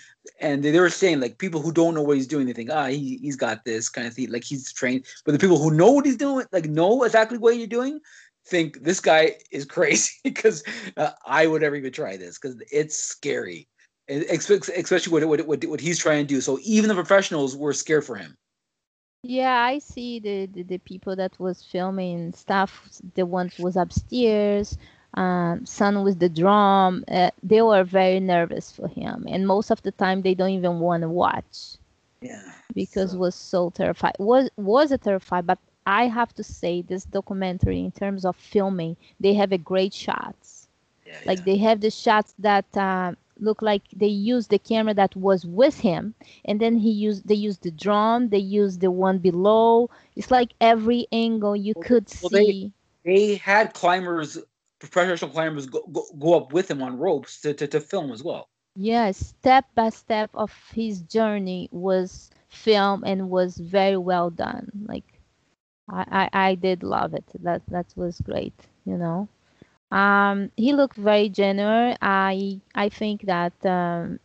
and 0.41 0.63
they 0.63 0.77
were 0.79 0.89
saying 0.89 1.19
like 1.19 1.37
people 1.37 1.61
who 1.61 1.71
don't 1.71 1.93
know 1.93 2.01
what 2.01 2.17
he's 2.17 2.27
doing, 2.27 2.45
they 2.45 2.53
think 2.53 2.69
ah 2.71 2.87
he 2.87 3.17
he's 3.21 3.35
got 3.35 3.63
this 3.65 3.89
kind 3.89 4.07
of 4.07 4.13
thing, 4.13 4.31
like 4.31 4.43
he's 4.43 4.71
trained. 4.73 5.05
But 5.25 5.31
the 5.33 5.39
people 5.39 5.57
who 5.57 5.71
know 5.71 5.91
what 5.91 6.05
he's 6.05 6.17
doing, 6.17 6.45
like 6.51 6.65
know 6.65 7.03
exactly 7.03 7.37
what 7.37 7.57
you're 7.57 7.67
doing, 7.67 7.99
think 8.47 8.83
this 8.83 8.99
guy 8.99 9.35
is 9.51 9.65
crazy 9.65 10.13
because 10.23 10.63
uh, 10.97 11.11
I 11.25 11.47
would 11.47 11.61
never 11.61 11.75
even 11.75 11.91
try 11.93 12.17
this 12.17 12.37
because 12.39 12.61
it's 12.71 12.97
scary, 12.97 13.67
especially 14.09 15.11
what, 15.11 15.25
what 15.25 15.47
what 15.47 15.65
what 15.65 15.79
he's 15.81 15.99
trying 15.99 16.25
to 16.25 16.33
do. 16.33 16.41
So 16.41 16.59
even 16.63 16.89
the 16.89 16.95
professionals 16.95 17.55
were 17.55 17.73
scared 17.73 18.05
for 18.05 18.15
him. 18.15 18.37
yeah 19.23 19.63
i 19.63 19.79
see 19.79 20.19
the, 20.19 20.45
the 20.47 20.63
the 20.63 20.77
people 20.79 21.15
that 21.15 21.37
was 21.39 21.63
filming 21.63 22.31
stuff 22.33 22.89
the 23.15 23.25
ones 23.25 23.57
was 23.57 23.75
upstairs 23.75 24.77
um 25.13 25.65
son 25.65 26.03
with 26.03 26.19
the 26.19 26.29
drum 26.29 27.03
uh, 27.07 27.29
they 27.43 27.61
were 27.61 27.83
very 27.83 28.19
nervous 28.19 28.71
for 28.71 28.87
him. 28.87 29.25
And 29.29 29.47
most 29.47 29.71
of 29.71 29.81
the 29.83 29.91
time 29.91 30.21
they 30.21 30.33
don't 30.35 30.49
even 30.51 30.79
want 30.79 31.01
to 31.03 31.09
watch 31.09 31.77
Yeah, 32.21 32.51
because 32.73 33.11
So- 33.11 33.17
was 33.17 33.35
so 33.35 33.69
terrified. 33.69 34.15
Was 34.19 34.49
was 34.57 34.91
a 34.91 34.97
terrified? 34.97 35.45
But 35.47 35.59
i 35.85 36.07
have 36.07 36.33
to 36.35 36.43
say 36.43 36.81
this 36.81 37.05
documentary 37.05 37.79
in 37.79 37.91
terms 37.91 38.25
of 38.25 38.35
filming 38.35 38.95
they 39.19 39.33
have 39.33 39.51
a 39.51 39.57
great 39.57 39.93
shots. 39.93 40.67
Yeah, 41.05 41.19
like 41.25 41.39
yeah. 41.39 41.45
they 41.45 41.57
have 41.57 41.79
the 41.81 41.89
shots 41.91 42.33
that 42.39 42.65
uh, 42.77 43.13
look 43.39 43.61
like 43.61 43.83
they 43.95 44.07
used 44.07 44.49
the 44.49 44.59
camera 44.59 44.93
that 44.93 45.15
was 45.15 45.45
with 45.45 45.79
him 45.79 46.13
and 46.45 46.59
then 46.59 46.77
he 46.77 46.91
used 46.91 47.27
they 47.27 47.35
used 47.49 47.61
the 47.63 47.71
drum, 47.71 48.29
they 48.29 48.37
used 48.61 48.81
the 48.81 48.91
one 48.91 49.17
below. 49.19 49.89
It's 50.15 50.31
like 50.31 50.51
every 50.59 51.07
angle 51.11 51.55
you 51.55 51.73
could 51.75 52.07
well, 52.21 52.29
they- 52.29 52.45
see. 52.45 52.73
they 53.03 53.35
had 53.35 53.73
climbers, 53.73 54.37
professional 54.79 55.31
climbers, 55.31 55.65
go, 55.67 55.81
go, 55.91 56.05
go 56.19 56.35
up 56.37 56.53
with 56.53 56.69
him 56.71 56.81
on 56.81 56.97
ropes 56.97 57.41
to, 57.41 57.53
to, 57.53 57.67
to 57.67 57.79
film 57.79 58.11
as 58.11 58.23
well. 58.23 58.49
yeah 58.75 59.11
step 59.11 59.65
by 59.75 59.89
step 59.89 60.29
of 60.33 60.51
his 60.73 61.01
journey 61.01 61.67
was 61.71 62.29
filmed 62.49 63.03
and 63.05 63.29
was 63.29 63.57
very 63.57 63.97
well 63.97 64.29
done. 64.29 64.71
Like 64.87 65.19
I, 65.89 66.29
I 66.33 66.49
i 66.49 66.55
did 66.55 66.83
love 66.83 67.13
it. 67.13 67.25
That 67.41 67.61
that 67.67 67.87
was 67.95 68.19
great 68.21 68.53
you 68.85 68.97
know? 68.97 69.27
Um 69.91 70.51
he 70.57 70.73
looked 70.73 70.97
very 70.97 71.29
genuine 71.29 71.97
i 72.01 72.59
i 72.75 72.89
think 72.89 73.23
that 73.23 73.53
um 73.65 74.19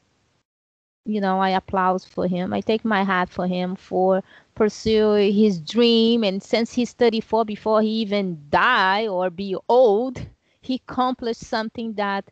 you 1.05 1.21
know 1.21 1.41
i 1.41 1.51
applaud 1.51 2.03
for 2.05 2.27
him. 2.27 2.53
I 2.53 2.61
take 2.61 2.85
my 2.85 3.03
hat 3.05 3.29
for 3.29 3.47
him 3.47 3.77
for 3.77 4.23
pursue 4.55 5.12
his 5.15 5.59
dream. 5.61 6.25
And 6.25 6.43
since 6.43 6.73
he's 6.75 6.93
34 6.93 7.45
before 7.45 7.83
he 7.83 7.88
even 8.03 8.41
die 8.51 9.07
or 9.07 9.31
be 9.31 9.57
old 9.69 10.27
he 10.62 10.77
accomplished 10.77 11.42
something 11.42 11.94
that 11.94 12.25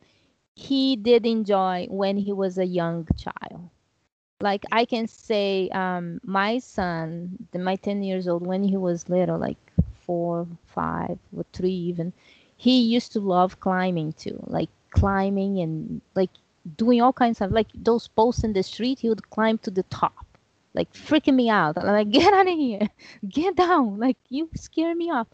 he 0.54 0.96
did 0.96 1.26
enjoy 1.26 1.86
when 1.90 2.16
he 2.16 2.32
was 2.32 2.58
a 2.58 2.66
young 2.66 3.06
child. 3.16 3.70
Like 4.40 4.64
i 4.72 4.86
can 4.86 5.06
say 5.06 5.68
um 5.70 6.18
my 6.24 6.58
son 6.60 7.46
my 7.54 7.76
10 7.76 8.02
years 8.02 8.26
old 8.26 8.46
when 8.46 8.64
he 8.64 8.76
was 8.78 9.08
little 9.10 9.38
like 9.38 9.58
four 10.06 10.46
five 10.66 11.18
or 11.36 11.44
three 11.52 11.78
even 11.90 12.14
he 12.56 12.80
used 12.80 13.12
to 13.12 13.20
love 13.20 13.60
climbing 13.60 14.14
too 14.14 14.42
like 14.46 14.70
climbing 14.90 15.60
and 15.60 16.00
like 16.14 16.30
doing 16.76 17.00
all 17.02 17.12
kinds 17.12 17.40
of 17.40 17.52
like 17.52 17.68
those 17.74 18.08
posts 18.08 18.44
in 18.44 18.52
the 18.52 18.62
street 18.62 18.98
he 19.00 19.08
would 19.08 19.28
climb 19.30 19.58
to 19.58 19.70
the 19.70 19.82
top. 19.84 20.26
Like 20.74 20.92
freaking 20.92 21.34
me 21.34 21.48
out. 21.50 21.78
I'm 21.78 21.86
like 21.86 22.10
get 22.10 22.32
out 22.32 22.46
of 22.46 22.54
here. 22.54 22.88
Get 23.28 23.56
down. 23.56 23.98
Like 23.98 24.16
you 24.28 24.48
scare 24.54 24.94
me 24.94 25.10
off 25.10 25.26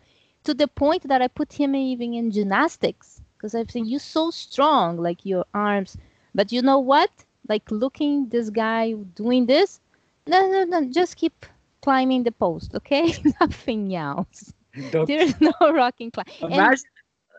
to 0.46 0.54
the 0.54 0.68
point 0.68 1.02
that 1.08 1.22
i 1.22 1.28
put 1.28 1.52
him 1.54 1.74
even 1.76 2.14
in 2.14 2.30
gymnastics 2.32 3.22
because 3.36 3.54
i've 3.54 3.70
seen 3.70 3.86
you 3.86 3.98
so 3.98 4.30
strong 4.30 4.96
like 4.98 5.24
your 5.26 5.44
arms 5.54 5.98
but 6.34 6.52
you 6.52 6.62
know 6.62 6.78
what 6.78 7.10
like 7.48 7.70
looking 7.70 8.28
this 8.30 8.50
guy 8.50 8.92
doing 9.14 9.46
this 9.46 9.80
no 10.26 10.50
no 10.50 10.64
no 10.64 10.84
just 10.90 11.16
keep 11.16 11.46
climbing 11.82 12.24
the 12.24 12.32
post 12.32 12.74
okay 12.74 13.14
nothing 13.40 13.94
else 13.96 14.54
Don't- 14.90 15.06
there's 15.06 15.40
no 15.40 15.52
rocking 15.72 16.10
climb 16.10 16.26
imagine, 16.40 16.86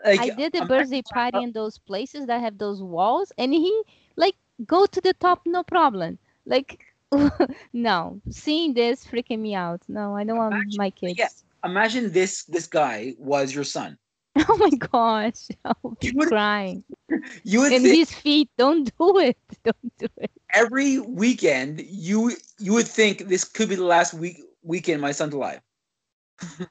like, 0.06 0.20
I 0.20 0.30
did 0.30 0.56
a 0.56 0.64
imagine 0.64 0.68
birthday 0.68 1.02
party 1.04 1.44
in 1.44 1.52
those 1.54 1.78
places 1.80 2.28
that 2.28 2.42
have 2.42 2.58
those 2.58 2.82
walls, 2.82 3.32
and 3.38 3.54
he 3.54 3.84
like 4.16 4.36
go 4.66 4.86
to 4.86 5.02
the 5.02 5.14
top, 5.14 5.42
no 5.46 5.64
problem. 5.64 6.18
Like, 6.46 6.80
no, 7.74 8.22
seeing 8.30 8.74
this 8.74 9.06
freaking 9.06 9.40
me 9.40 9.56
out. 9.56 9.82
No, 9.88 10.16
I 10.16 10.24
don't 10.24 10.38
want 10.38 10.56
Imagine- 10.56 10.78
my 10.78 10.90
kids. 10.92 11.20
yeah. 11.20 11.30
Imagine 11.68 12.12
this 12.12 12.44
this 12.46 12.68
guy 12.68 13.14
was 13.20 13.54
your 13.54 13.64
son, 13.64 13.98
Oh 14.50 14.58
my 14.58 14.70
gosh, 14.92 15.48
I'll 15.66 15.96
be 16.00 16.08
You 16.08 16.14
would- 16.18 16.30
crying. 16.30 16.84
You 17.44 17.62
would 17.62 17.72
And 17.74 17.84
think 17.84 17.96
his 17.96 18.12
feet, 18.14 18.50
don't 18.58 18.84
do 18.98 19.18
it. 19.20 19.38
Don't 19.64 19.92
do 19.98 20.08
it. 20.18 20.32
every 20.54 21.00
weekend 21.00 21.82
you 21.82 22.32
you 22.60 22.74
would 22.74 22.88
think 22.88 23.28
this 23.28 23.44
could 23.44 23.70
be 23.70 23.76
the 23.76 23.84
last 23.86 24.14
week 24.14 24.38
weekend 24.64 25.02
my 25.02 25.12
son's 25.12 25.34
alive. 25.34 25.62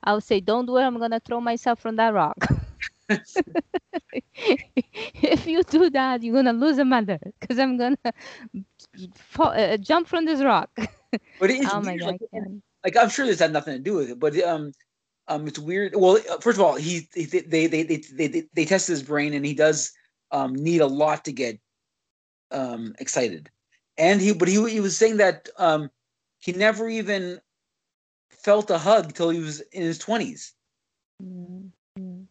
I 0.05 0.15
would 0.15 0.23
say, 0.23 0.41
don't 0.41 0.67
do 0.67 0.77
it. 0.79 0.83
I'm 0.83 0.99
gonna 0.99 1.21
throw 1.21 1.41
myself 1.41 1.81
from 1.81 1.97
that 1.97 2.13
rock. 2.15 2.39
if 5.23 5.47
you 5.47 5.63
do 5.65 5.91
that, 5.91 6.23
you're 6.23 6.35
gonna 6.35 6.53
lose 6.53 6.79
a 6.79 6.85
mother 6.85 7.19
because 7.41 7.59
I'm 7.59 7.77
gonna 7.79 7.97
fall, 9.17 9.49
uh, 9.53 9.77
jump 9.77 10.09
from 10.09 10.25
this 10.25 10.41
rock. 10.43 10.71
But 11.41 11.51
it 11.51 11.61
is 11.65 11.71
oh 11.73 11.81
my 11.81 11.97
god. 11.97 12.07
like, 12.13 12.21
like 12.85 12.97
I'm 12.97 13.09
sure 13.09 13.27
this 13.27 13.41
had 13.41 13.53
nothing 13.53 13.75
to 13.75 13.83
do 13.83 13.95
with 13.95 14.11
it, 14.11 14.19
but 14.19 14.37
um, 14.43 14.73
um, 15.29 15.47
it's 15.47 15.59
weird. 15.59 15.95
Well, 15.97 16.19
uh, 16.31 16.39
first 16.39 16.59
of 16.59 16.65
all, 16.65 16.75
he, 16.77 17.09
he 17.15 17.25
they, 17.25 17.67
they 17.67 17.83
they 17.83 17.97
they 17.97 18.45
they 18.55 18.65
test 18.65 18.89
his 18.89 19.03
brain, 19.03 19.35
and 19.35 19.45
he 19.45 19.55
does 19.55 19.93
um 20.33 20.55
need 20.55 20.81
a 20.81 20.87
lot 20.87 21.25
to 21.25 21.33
get 21.33 21.59
um 22.51 22.95
excited, 22.99 23.51
and 23.99 24.21
he 24.21 24.33
but 24.33 24.49
he 24.49 24.55
he 24.71 24.81
was 24.81 24.97
saying 24.97 25.17
that 25.19 25.49
um 25.59 25.91
he 26.39 26.53
never 26.53 26.89
even 26.89 27.41
felt 28.31 28.71
a 28.71 28.79
hug 28.79 29.15
till 29.15 29.31
he 29.31 29.41
was 29.41 29.61
in 29.73 29.83
his 29.83 29.99
twenties. 29.99 30.55
Mm, 31.23 31.71
mm. 31.99 32.27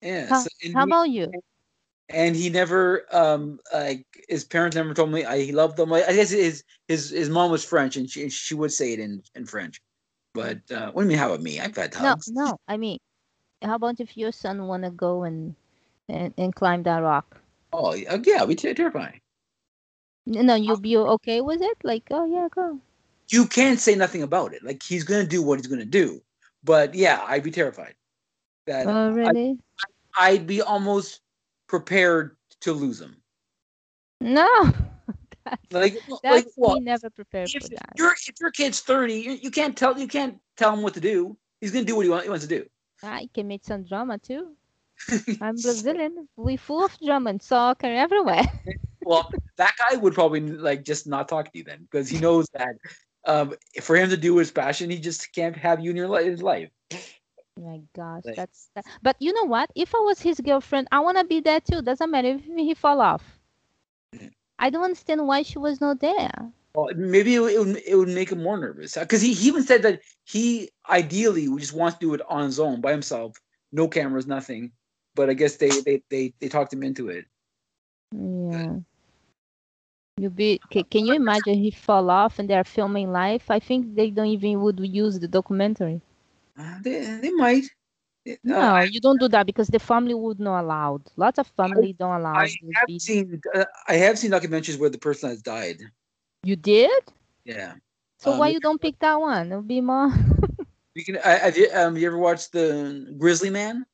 Yeah. 0.00 0.26
How- 0.28 0.40
so- 0.40 0.48
How 0.74 0.80
he- 0.80 0.86
about 0.86 1.10
you? 1.10 1.30
and 2.08 2.36
he 2.36 2.50
never 2.50 3.06
um 3.14 3.58
like 3.72 4.04
his 4.28 4.44
parents 4.44 4.76
never 4.76 4.92
told 4.92 5.10
me 5.10 5.24
I 5.24 5.40
he 5.40 5.52
loved 5.52 5.76
them. 5.76 5.92
I 5.92 6.00
guess 6.12 6.30
his 6.30 6.64
his 6.88 7.10
his 7.10 7.30
mom 7.30 7.50
was 7.50 7.64
French 7.64 7.96
and 7.96 8.08
she 8.10 8.28
she 8.28 8.54
would 8.54 8.72
say 8.72 8.92
it 8.92 8.98
in 9.00 9.22
in 9.34 9.46
French. 9.46 9.80
But 10.34 10.58
uh, 10.70 10.90
what 10.92 11.02
do 11.02 11.06
you 11.06 11.08
mean? 11.10 11.18
How 11.18 11.28
about 11.28 11.42
me? 11.42 11.60
I've 11.60 11.76
had 11.76 11.94
No, 11.94 12.10
hugs. 12.10 12.28
no. 12.28 12.58
I 12.68 12.76
mean, 12.76 12.98
how 13.60 13.74
about 13.74 14.00
if 14.00 14.16
your 14.16 14.32
son 14.32 14.66
wanna 14.66 14.90
go 14.90 15.24
and 15.24 15.54
and, 16.08 16.32
and 16.38 16.54
climb 16.54 16.82
that 16.84 16.98
rock? 16.98 17.40
Oh 17.72 17.94
yeah, 17.94 18.16
yeah, 18.24 18.44
be 18.44 18.54
ter- 18.54 18.74
terrifying. 18.74 19.20
No, 20.26 20.54
you'll 20.54 20.76
be 20.76 20.96
okay 20.96 21.40
with 21.40 21.60
it. 21.62 21.78
Like, 21.82 22.04
oh 22.10 22.24
yeah, 22.24 22.48
go. 22.54 22.78
You 23.28 23.46
can't 23.46 23.80
say 23.80 23.94
nothing 23.94 24.22
about 24.22 24.52
it. 24.54 24.62
Like 24.62 24.82
he's 24.82 25.04
gonna 25.04 25.26
do 25.26 25.42
what 25.42 25.58
he's 25.58 25.66
gonna 25.66 25.84
do. 25.84 26.20
But 26.64 26.94
yeah, 26.94 27.24
I'd 27.26 27.42
be 27.42 27.50
terrified. 27.50 27.94
That 28.66 28.86
Oh 28.86 29.10
really? 29.10 29.58
I, 30.16 30.30
I'd 30.30 30.46
be 30.46 30.62
almost 30.62 31.20
prepared 31.66 32.36
to 32.60 32.72
lose 32.72 33.00
him. 33.00 33.16
No. 34.20 34.72
Like 35.70 35.94
like 36.24 36.46
what? 36.56 36.74
we 36.74 36.80
never 36.80 37.10
prepared 37.10 37.50
If 37.54 37.62
for 37.62 37.68
that. 37.70 37.92
your 37.96 38.12
if 38.12 38.34
your 38.40 38.50
kid's 38.50 38.80
thirty, 38.80 39.14
you, 39.14 39.32
you 39.32 39.50
can't 39.50 39.76
tell 39.76 39.98
you 39.98 40.06
can't 40.08 40.38
tell 40.56 40.72
him 40.72 40.82
what 40.82 40.94
to 40.94 41.00
do. 41.00 41.36
He's 41.60 41.72
gonna 41.72 41.84
do 41.84 41.96
what 41.96 42.04
he, 42.04 42.10
want, 42.10 42.24
he 42.24 42.28
wants 42.30 42.44
to 42.46 42.48
do. 42.58 42.66
I 43.02 43.28
can 43.34 43.48
make 43.48 43.64
some 43.64 43.84
drama 43.84 44.18
too. 44.18 44.52
I'm 45.40 45.56
Brazilian. 45.56 46.28
We 46.36 46.56
full 46.56 46.84
of 46.84 46.96
drama 47.04 47.30
and 47.30 47.42
soccer 47.42 47.86
everywhere. 47.86 48.42
well, 49.02 49.30
that 49.56 49.74
guy 49.78 49.96
would 49.96 50.14
probably 50.14 50.40
like 50.40 50.84
just 50.84 51.06
not 51.06 51.28
talk 51.28 51.50
to 51.52 51.58
you 51.58 51.64
then 51.64 51.82
because 51.90 52.08
he 52.08 52.18
knows 52.18 52.46
that 52.54 52.74
um, 53.26 53.54
for 53.80 53.96
him 53.96 54.10
to 54.10 54.16
do 54.16 54.36
his 54.36 54.50
passion, 54.50 54.90
he 54.90 54.98
just 54.98 55.32
can't 55.32 55.56
have 55.56 55.80
you 55.80 55.90
in 55.90 55.96
your 55.96 56.08
li- 56.08 56.24
his 56.24 56.42
life. 56.42 56.70
My 57.60 57.80
gosh, 57.94 58.22
Like- 58.24 58.36
that's 58.36 58.70
that. 58.74 58.84
But 59.02 59.16
you 59.20 59.32
know 59.32 59.44
what? 59.44 59.70
If 59.74 59.94
I 59.94 59.98
was 59.98 60.20
his 60.20 60.40
girlfriend, 60.40 60.88
I 60.92 61.00
wanna 61.00 61.24
be 61.24 61.40
there 61.40 61.60
too. 61.60 61.82
Doesn't 61.82 62.10
matter 62.10 62.28
if 62.38 62.44
he 62.44 62.74
fall 62.74 63.00
off. 63.00 63.22
I 64.62 64.70
don't 64.70 64.84
understand 64.84 65.26
why 65.26 65.42
she 65.42 65.58
was 65.58 65.80
not 65.82 66.00
there. 66.00 66.52
Well, 66.74 66.88
maybe 66.96 67.34
it, 67.36 67.40
would- 67.40 67.82
it 67.86 67.96
would 67.96 68.08
make 68.08 68.32
him 68.32 68.42
more 68.42 68.56
nervous 68.58 68.96
because 68.96 69.20
he, 69.22 69.34
he 69.34 69.48
even 69.48 69.62
said 69.64 69.82
that 69.82 70.00
he 70.24 70.70
ideally 70.88 71.48
would 71.48 71.60
just 71.60 71.74
wants 71.74 71.98
to 71.98 72.06
do 72.06 72.14
it 72.14 72.22
on 72.28 72.44
his 72.46 72.60
own 72.60 72.80
by 72.80 72.92
himself, 72.92 73.36
no 73.72 73.88
cameras, 73.88 74.26
nothing. 74.26 74.72
But 75.14 75.30
I 75.30 75.34
guess 75.34 75.56
they 75.56 75.70
they 75.80 76.02
they, 76.10 76.34
they 76.40 76.48
talked 76.48 76.72
him 76.72 76.82
into 76.82 77.08
it. 77.10 77.26
Yeah. 78.12 78.80
You 80.18 80.30
be 80.30 80.60
ca- 80.72 80.84
can 80.84 81.04
you 81.06 81.14
imagine 81.16 81.58
he 81.58 81.70
fall 81.70 82.10
off 82.10 82.38
and 82.38 82.48
they're 82.48 82.64
filming 82.64 83.12
live? 83.12 83.50
I 83.50 83.58
think 83.60 83.94
they 83.96 84.10
don't 84.10 84.26
even 84.28 84.62
would 84.62 84.78
use 84.80 85.18
the 85.20 85.28
documentary. 85.28 86.02
Uh, 86.58 86.78
they 86.82 87.00
they 87.20 87.30
might. 87.30 87.64
No, 88.44 88.80
you 88.80 89.00
don't 89.00 89.20
do 89.20 89.28
that 89.28 89.46
because 89.46 89.68
the 89.68 89.78
family 89.78 90.14
would 90.14 90.38
not 90.38 90.62
allow. 90.62 91.00
Lots 91.16 91.38
of 91.38 91.46
family 91.48 91.92
don't 91.92 92.20
allow. 92.20 92.34
I 92.34 92.48
have 92.74 92.88
seen 92.98 93.40
uh, 93.54 93.64
I 93.88 93.94
have 93.94 94.18
seen 94.18 94.30
documentaries 94.30 94.78
where 94.78 94.90
the 94.90 94.98
person 94.98 95.30
has 95.30 95.42
died. 95.42 95.80
You 96.42 96.56
did? 96.56 97.02
Yeah. 97.44 97.74
So 98.18 98.32
why 98.32 98.48
Um, 98.48 98.52
you 98.54 98.60
don't 98.60 98.80
pick 98.80 98.98
that 99.00 99.20
one? 99.20 99.48
It'll 99.48 99.62
be 99.62 99.80
more. 99.80 100.12
You 100.94 101.04
can. 101.04 101.18
I, 101.18 101.38
have 101.38 101.56
you 101.56 101.68
um 101.72 101.96
you 101.96 102.06
ever 102.06 102.18
watched 102.18 102.52
the 102.52 103.14
Grizzly 103.18 103.50
Man? 103.50 103.86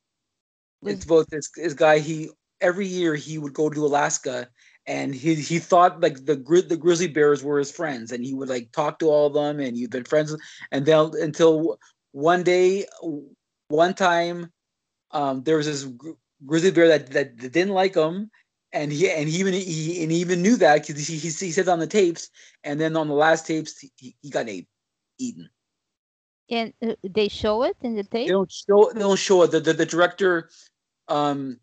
It's 0.84 1.04
about 1.04 1.28
this 1.30 1.50
this 1.54 1.74
guy. 1.74 1.98
He 1.98 2.30
every 2.60 2.86
year 2.86 3.14
he 3.14 3.38
would 3.38 3.52
go 3.54 3.68
to 3.70 3.86
Alaska, 3.86 4.48
and 4.86 5.14
he 5.14 5.34
he 5.36 5.58
thought 5.58 6.00
like 6.00 6.24
the 6.24 6.36
gri- 6.36 6.62
the 6.62 6.76
grizzly 6.76 7.06
bears 7.08 7.42
were 7.42 7.58
his 7.58 7.70
friends, 7.70 8.12
and 8.12 8.24
he 8.24 8.34
would 8.34 8.48
like 8.48 8.72
talk 8.72 8.98
to 8.98 9.06
all 9.08 9.26
of 9.28 9.34
them, 9.34 9.60
and 9.60 9.76
he'd 9.76 9.90
been 9.90 10.04
friends, 10.04 10.36
and 10.72 10.84
they'll 10.84 11.12
until 11.14 11.78
one 12.12 12.42
day, 12.42 12.86
one 13.68 13.94
time, 13.94 14.52
um, 15.10 15.42
there 15.42 15.56
was 15.56 15.66
this 15.66 15.84
gr- 15.84 16.12
grizzly 16.46 16.70
bear 16.70 16.88
that, 16.88 17.10
that 17.12 17.38
that 17.38 17.52
didn't 17.52 17.74
like 17.74 17.94
him, 17.94 18.30
and 18.72 18.92
he 18.92 19.10
and 19.10 19.28
he 19.28 19.40
even 19.40 19.54
he 19.54 20.02
and 20.02 20.12
he 20.12 20.18
even 20.18 20.42
knew 20.42 20.56
that 20.56 20.86
because 20.86 21.06
he, 21.06 21.16
he 21.16 21.28
he 21.28 21.52
said 21.52 21.68
on 21.68 21.78
the 21.78 21.86
tapes, 21.86 22.30
and 22.64 22.80
then 22.80 22.96
on 22.96 23.08
the 23.08 23.14
last 23.14 23.46
tapes 23.46 23.78
he, 23.96 24.16
he 24.20 24.30
got 24.30 24.48
ate, 24.48 24.68
eaten. 25.18 25.48
and 26.50 26.72
uh, 26.82 26.94
they 27.02 27.28
show 27.28 27.62
it 27.62 27.76
in 27.82 27.94
the 27.94 28.02
they 28.22 28.26
tape. 28.26 28.28
don't 28.30 28.50
show 28.52 28.90
they 28.92 29.00
don't 29.00 29.18
show 29.18 29.42
it. 29.42 29.50
The, 29.50 29.60
the 29.60 29.72
the 29.72 29.86
director 29.86 30.50
um 31.08 31.58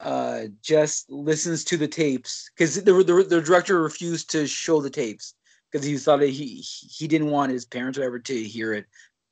uh 0.00 0.44
just 0.62 1.10
listens 1.10 1.64
to 1.64 1.76
the 1.76 1.88
tapes 1.88 2.50
because 2.56 2.76
the, 2.82 2.92
the 2.92 3.26
the 3.28 3.42
director 3.42 3.82
refused 3.82 4.30
to 4.30 4.46
show 4.46 4.80
the 4.80 4.90
tapes 4.90 5.34
because 5.70 5.86
he 5.86 5.96
thought 5.96 6.20
that 6.20 6.30
he 6.30 6.60
he 6.60 7.08
didn't 7.08 7.30
want 7.30 7.52
his 7.52 7.64
parents 7.66 7.98
or 7.98 8.02
whatever 8.02 8.18
to 8.20 8.42
hear 8.44 8.74
it. 8.74 8.86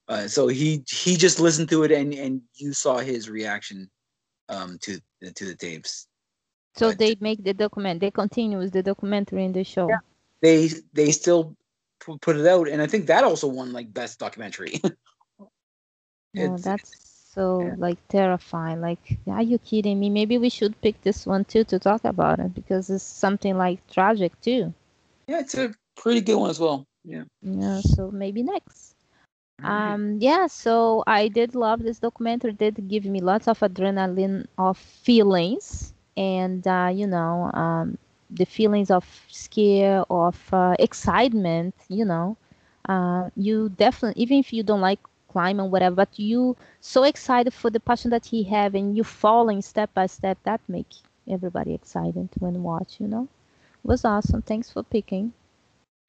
Uh, 0.09 0.29
so 0.29 0.47
he 0.47 0.85
he 0.89 1.17
just 1.17 1.41
listened 1.41 1.69
to 1.71 1.83
it 1.85 1.91
and 1.93 2.15
and 2.15 2.43
you 2.55 2.73
saw 2.73 2.99
his 2.99 3.29
reaction 3.29 3.91
um 4.49 4.79
to 4.79 5.01
to 5.35 5.45
the 5.45 5.55
tapes. 5.57 6.07
So 6.77 6.91
but- 6.91 6.99
they 6.99 7.17
make 7.21 7.43
the 7.43 7.55
document. 7.55 8.01
They 8.01 8.11
continue 8.11 8.59
with 8.59 8.73
the 8.73 8.83
documentary 8.83 9.45
in 9.45 9.53
the 9.53 9.65
show. 9.65 9.89
Yeah. 9.89 9.99
They 10.43 10.69
they 10.93 11.11
still 11.13 11.57
pu- 12.01 12.19
put 12.19 12.37
it 12.37 12.47
out 12.47 12.69
and 12.69 12.81
I 12.83 12.87
think 12.87 13.07
that 13.07 13.25
also 13.25 13.49
won 13.49 13.73
like 13.73 13.93
best 13.93 14.19
documentary. 14.19 14.81
Oh, 16.39 16.59
that's 16.59 16.93
so 17.33 17.63
yeah. 17.63 17.75
like 17.79 17.97
terrifying. 18.09 18.83
Like, 18.83 19.19
are 19.27 19.43
you 19.43 19.59
kidding 19.59 19.99
me? 19.99 20.11
Maybe 20.11 20.37
we 20.39 20.51
should 20.51 20.79
pick 20.83 21.01
this 21.03 21.25
one 21.27 21.45
too 21.47 21.65
to 21.65 21.79
talk 21.79 22.05
about 22.05 22.41
it 22.41 22.55
because 22.55 22.91
it's 22.91 23.05
something 23.05 23.57
like 23.57 23.87
tragic 23.89 24.39
too. 24.43 24.75
yeah, 25.27 25.41
it's 25.41 25.55
a 25.55 25.75
pretty 25.97 26.21
good 26.21 26.37
one 26.37 26.51
as 26.51 26.61
well. 26.61 26.87
Yeah. 27.05 27.25
Yeah, 27.41 27.81
so 27.81 28.11
maybe 28.11 28.43
next. 28.43 28.96
Um, 29.63 30.19
yeah, 30.21 30.47
so 30.47 31.03
I 31.07 31.29
did 31.29 31.55
love 31.55 31.83
this 31.83 31.99
documentary. 31.99 32.51
It 32.53 32.59
did 32.59 32.89
give 32.89 33.05
me 33.05 33.21
lots 33.21 33.49
of 33.49 33.61
adrenaline 33.61 34.47
of 34.59 34.77
feelings, 34.77 35.95
and 36.17 36.67
uh, 36.67 36.91
you 36.93 37.07
know, 37.07 37.51
um, 37.53 37.99
the 38.31 38.45
feelings 38.47 38.91
of 38.91 39.25
scare, 39.29 40.05
of 40.11 40.53
uh, 40.53 40.75
excitement. 40.79 41.75
You 41.89 42.05
know, 42.05 42.37
uh, 42.89 43.31
you 43.37 43.69
definitely, 43.71 44.23
even 44.23 44.39
if 44.39 44.53
you 44.53 44.63
don't 44.63 44.81
like 44.81 45.01
climbing, 45.29 45.71
whatever, 45.71 45.97
but 45.97 46.19
you 46.19 46.57
so 46.81 47.03
excited 47.05 47.53
for 47.53 47.71
the 47.71 47.81
passion 47.81 48.11
that 48.11 48.27
he 48.27 48.45
have, 48.45 48.75
and 48.75 48.97
you 48.97 49.05
following 49.05 49.63
step 49.63 49.93
by 49.95 50.07
step. 50.07 50.39
That 50.45 50.61
make 50.69 50.89
everybody 51.29 51.75
excited 51.75 52.29
when 52.39 52.63
watch. 52.63 53.01
You 53.01 53.09
know, 53.09 53.29
it 53.85 53.89
was 53.89 54.05
awesome. 54.05 54.43
Thanks 54.43 54.71
for 54.71 54.83
picking. 54.83 55.33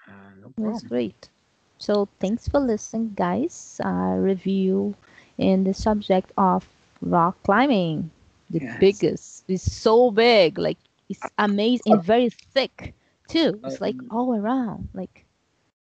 Uh, 0.08 0.34
no 0.36 0.52
It 0.58 0.62
was 0.62 0.84
great. 0.84 1.30
So 1.78 2.08
thanks 2.20 2.48
for 2.48 2.60
listening, 2.60 3.13
guys. 3.16 3.80
Uh, 3.84 4.16
review 4.18 4.96
in 5.38 5.63
the 5.63 5.74
subject 5.74 6.32
of 6.38 6.68
rock 7.02 7.38
climbing. 7.44 8.12
The 8.50 8.62
Yes. 8.62 8.80
biggest. 8.80 9.46
It's 9.48 9.72
so 9.72 10.12
big. 10.12 10.58
Like 10.58 10.78
it's 11.10 11.32
amazing 11.38 11.94
and 11.94 12.04
very 12.04 12.30
thick 12.30 12.94
too. 13.28 13.60
It's 13.66 13.82
like 13.82 14.04
Um, 14.04 14.12
all 14.12 14.36
around. 14.36 14.90
Like 14.94 15.26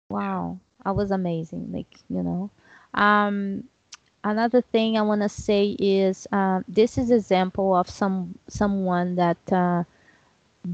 wow. 0.09 0.59
I 0.83 0.91
was 0.91 1.11
amazing. 1.11 1.71
Like, 1.71 1.99
you 2.09 2.23
know. 2.23 2.49
Um 2.93 3.65
another 4.23 4.61
thing 4.61 4.97
I 4.97 5.01
wanna 5.01 5.29
say 5.29 5.75
is 5.79 6.27
um, 6.31 6.63
this 6.67 6.97
is 6.97 7.11
example 7.11 7.75
of 7.75 7.89
some 7.89 8.37
someone 8.47 9.15
that 9.15 9.37
uh, 9.51 9.83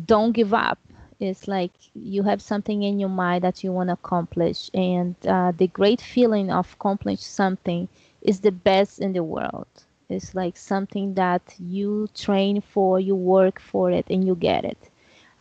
don't 0.06 0.32
give 0.32 0.54
up 0.54 0.80
it's 1.20 1.48
like 1.48 1.72
you 1.94 2.24
have 2.24 2.42
something 2.42 2.84
in 2.84 3.00
your 3.00 3.10
mind 3.10 3.44
that 3.44 3.64
you 3.64 3.72
want 3.72 3.90
to 3.90 3.94
accomplish 3.94 4.70
and 4.74 5.16
uh, 5.28 5.52
the 5.52 5.68
great 5.68 6.02
feeling 6.02 6.52
of 6.52 6.74
accomplishing 6.74 7.22
something 7.24 7.88
is 8.22 8.42
the 8.42 8.52
best 8.52 9.00
in 9.00 9.14
the 9.14 9.24
world. 9.24 9.68
It's 10.10 10.34
like 10.36 10.58
something 10.58 11.14
that 11.16 11.56
you 11.60 12.08
train 12.14 12.62
for 12.62 13.00
you 13.00 13.16
work 13.16 13.60
for 13.60 13.92
it 13.92 14.06
and 14.10 14.26
you 14.26 14.36
get 14.36 14.64
it. 14.66 14.90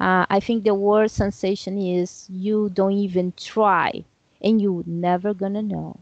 Uh, 0.00 0.24
i 0.30 0.40
think 0.40 0.64
the 0.64 0.74
worst 0.74 1.14
sensation 1.16 1.78
is 1.78 2.26
you 2.30 2.70
don't 2.72 2.92
even 3.08 3.32
try 3.36 4.04
and 4.42 4.60
you 4.60 4.82
never 4.86 5.32
gonna 5.34 5.62
know. 5.62 5.98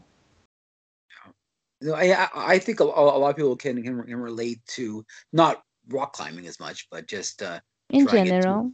You 1.81 1.89
know, 1.89 1.95
I 1.95 2.27
I- 2.33 2.59
think 2.59 2.79
a, 2.79 2.83
a 2.83 2.85
lot 2.85 3.29
of 3.29 3.35
people 3.35 3.55
can, 3.55 3.81
can 3.83 3.95
relate 3.97 4.65
to 4.75 5.05
not 5.33 5.63
rock 5.89 6.13
climbing 6.13 6.47
as 6.47 6.59
much, 6.59 6.87
but 6.89 7.07
just 7.07 7.41
uh, 7.43 7.59
In 7.89 8.07
it 8.25 8.39
to- 8.41 8.55
general, 8.55 8.73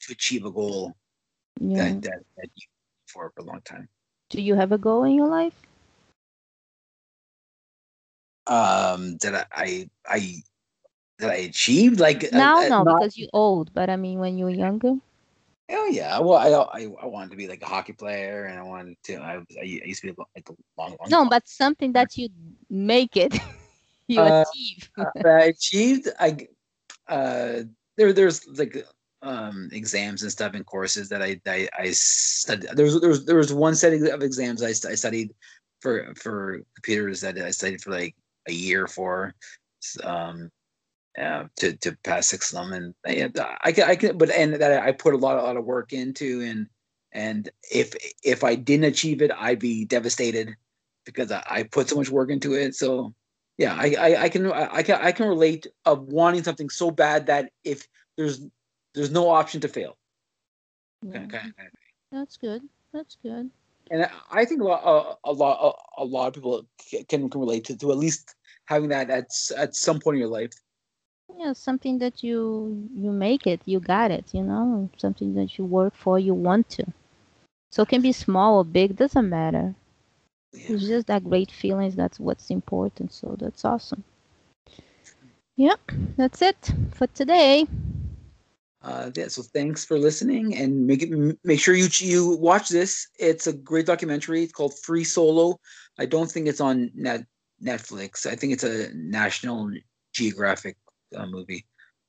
to 0.00 0.12
achieve 0.12 0.44
a 0.44 0.50
goal 0.50 0.94
yeah. 1.60 1.76
that, 1.76 2.02
that 2.02 2.20
that 2.36 2.48
you 2.54 2.66
for 3.06 3.30
for 3.34 3.42
a 3.42 3.44
long 3.44 3.60
time. 3.64 3.88
Do 4.30 4.40
you 4.40 4.54
have 4.54 4.72
a 4.72 4.78
goal 4.78 5.04
in 5.04 5.14
your 5.14 5.28
life? 5.28 5.54
Um, 8.46 9.16
that 9.18 9.46
I 9.52 9.88
I, 10.08 10.16
I 10.16 10.34
that 11.18 11.30
I 11.30 11.36
achieved 11.36 12.00
like 12.00 12.24
uh, 12.24 12.28
Now, 12.32 12.60
uh, 12.64 12.68
no, 12.68 12.84
not- 12.84 13.00
because 13.00 13.18
you're 13.18 13.28
old. 13.32 13.72
But 13.74 13.90
I 13.90 13.96
mean, 13.96 14.18
when 14.18 14.38
you 14.38 14.44
were 14.44 14.50
younger. 14.50 14.94
Oh 15.72 15.86
yeah, 15.86 16.18
well 16.18 16.36
I, 16.36 16.80
I 16.80 16.88
I 17.02 17.06
wanted 17.06 17.30
to 17.30 17.36
be 17.36 17.46
like 17.46 17.62
a 17.62 17.66
hockey 17.66 17.92
player, 17.92 18.44
and 18.44 18.58
I 18.58 18.62
wanted 18.62 18.96
to. 19.04 19.16
I 19.16 19.36
I, 19.60 19.62
used 19.62 20.02
to 20.02 20.12
be 20.12 20.22
like 20.34 20.48
a 20.48 20.54
long 20.76 20.96
long. 20.98 21.10
No, 21.10 21.28
but 21.28 21.46
something 21.46 21.92
that 21.92 22.16
you 22.16 22.28
make 22.68 23.16
it, 23.16 23.34
you 24.08 24.20
Uh, 24.20 24.44
achieve. 24.52 24.90
that 25.14 25.26
I 25.26 25.44
achieved. 25.44 26.08
I 26.18 26.48
uh 27.08 27.62
there 27.96 28.12
there's 28.12 28.46
like 28.48 28.84
um 29.22 29.68
exams 29.72 30.22
and 30.22 30.32
stuff 30.32 30.54
and 30.54 30.64
courses 30.64 31.08
that 31.08 31.22
I 31.22 31.40
I, 31.46 31.68
I 31.78 31.90
studied. 31.90 32.70
There 32.74 32.86
was 32.86 33.00
there 33.00 33.10
was 33.10 33.24
there 33.24 33.36
was 33.36 33.52
one 33.52 33.74
set 33.74 33.92
of 33.92 34.22
exams 34.22 34.62
I, 34.62 34.68
I 34.68 34.94
studied 34.94 35.34
for 35.80 36.14
for 36.14 36.60
computers 36.74 37.20
that 37.20 37.38
I 37.38 37.50
studied 37.50 37.82
for 37.82 37.90
like 37.90 38.14
a 38.48 38.52
year 38.52 38.86
for. 38.86 39.34
Um, 40.04 40.50
uh, 41.18 41.44
to 41.56 41.76
to 41.78 41.96
pass 42.04 42.28
six 42.28 42.52
of 42.52 42.68
them, 42.68 42.94
and 43.04 43.34
yeah, 43.34 43.56
I 43.62 43.72
can 43.72 43.84
I 43.88 43.96
can, 43.96 44.16
but 44.16 44.30
and 44.30 44.54
that 44.54 44.82
I 44.82 44.92
put 44.92 45.14
a 45.14 45.18
lot 45.18 45.38
a 45.38 45.42
lot 45.42 45.56
of 45.56 45.64
work 45.64 45.92
into, 45.92 46.40
and 46.42 46.68
and 47.12 47.48
if 47.70 47.94
if 48.22 48.44
I 48.44 48.54
didn't 48.54 48.84
achieve 48.84 49.20
it, 49.20 49.32
I'd 49.36 49.58
be 49.58 49.84
devastated 49.84 50.54
because 51.04 51.32
I, 51.32 51.42
I 51.48 51.62
put 51.64 51.88
so 51.88 51.96
much 51.96 52.10
work 52.10 52.30
into 52.30 52.54
it. 52.54 52.74
So 52.74 53.14
yeah, 53.58 53.74
I 53.74 53.94
I, 53.98 54.22
I 54.22 54.28
can 54.28 54.52
I, 54.52 54.76
I 54.76 54.82
can 54.82 55.00
I 55.00 55.12
can 55.12 55.28
relate 55.28 55.66
of 55.84 56.06
wanting 56.06 56.44
something 56.44 56.70
so 56.70 56.90
bad 56.90 57.26
that 57.26 57.50
if 57.64 57.86
there's 58.16 58.40
there's 58.94 59.10
no 59.10 59.28
option 59.28 59.60
to 59.62 59.68
fail. 59.68 59.96
Yeah, 61.02 61.12
Kind 61.12 61.24
of- 61.26 61.30
kind 61.32 61.54
of- 61.58 61.66
That's 62.12 62.36
good. 62.36 62.62
That's 62.92 63.16
good. 63.22 63.50
and 63.90 64.04
I- 64.04 64.40
I 64.40 64.44
think 64.44 64.60
a 64.60 64.64
lot, 64.64 64.82
a, 64.84 65.30
a 65.30 65.32
lot, 65.32 65.56
a, 65.98 66.02
a 66.02 66.04
lot 66.04 66.28
of 66.28 66.34
people 66.34 66.66
can, 67.08 67.28
can 67.28 67.40
relate 67.40 67.64
to, 67.64 67.76
to 67.78 67.90
at 67.92 67.98
least 67.98 68.34
having 68.66 68.88
that 68.90 69.10
at 69.10 69.28
at 69.56 69.74
some 69.74 69.98
point 70.00 70.16
in 70.16 70.20
your 70.20 70.28
life. 70.28 70.52
Yeah, 71.38 71.52
something 71.54 71.98
that 71.98 72.22
you 72.24 72.88
you 72.94 73.10
make 73.12 73.46
it, 73.46 73.60
you 73.64 73.78
got 73.80 74.10
it. 74.10 74.26
You 74.32 74.42
know, 74.42 74.90
something 74.96 75.34
that 75.34 75.56
you 75.58 75.64
work 75.64 75.94
for, 75.94 76.18
you 76.18 76.34
want 76.34 76.68
to. 76.70 76.84
So 77.72 77.82
it 77.82 77.88
can 77.88 78.02
be 78.02 78.12
small 78.12 78.58
or 78.58 78.64
big, 78.64 78.96
doesn't 78.96 79.28
matter. 79.28 79.74
Yeah. 80.52 80.72
It's 80.72 80.86
just 80.88 81.06
that 81.06 81.22
great 81.24 81.50
feelings. 81.52 81.94
That's 81.94 82.18
what's 82.18 82.50
important. 82.50 83.12
So 83.12 83.36
that's 83.38 83.64
awesome. 83.64 84.02
Yeah, 85.56 85.76
that's 86.16 86.42
it 86.42 86.72
for 86.92 87.06
today. 87.08 87.66
Uh, 88.82 89.10
yeah, 89.14 89.28
so 89.28 89.42
thanks 89.42 89.84
for 89.84 89.98
listening, 89.98 90.56
and 90.56 90.86
make 90.86 91.02
it 91.02 91.10
make 91.44 91.60
sure 91.60 91.74
you 91.74 91.88
you 91.98 92.36
watch 92.36 92.70
this. 92.70 93.08
It's 93.18 93.46
a 93.46 93.52
great 93.52 93.84
documentary. 93.84 94.42
It's 94.42 94.52
called 94.52 94.78
Free 94.78 95.04
Solo. 95.04 95.60
I 95.98 96.06
don't 96.06 96.30
think 96.30 96.48
it's 96.48 96.62
on 96.62 96.90
net 96.94 97.26
Netflix. 97.62 98.24
I 98.24 98.34
think 98.36 98.54
it's 98.54 98.64
a 98.64 98.88
National 98.94 99.70
Geographic 100.12 100.76
uh, 101.14 101.26
movie 101.26 101.66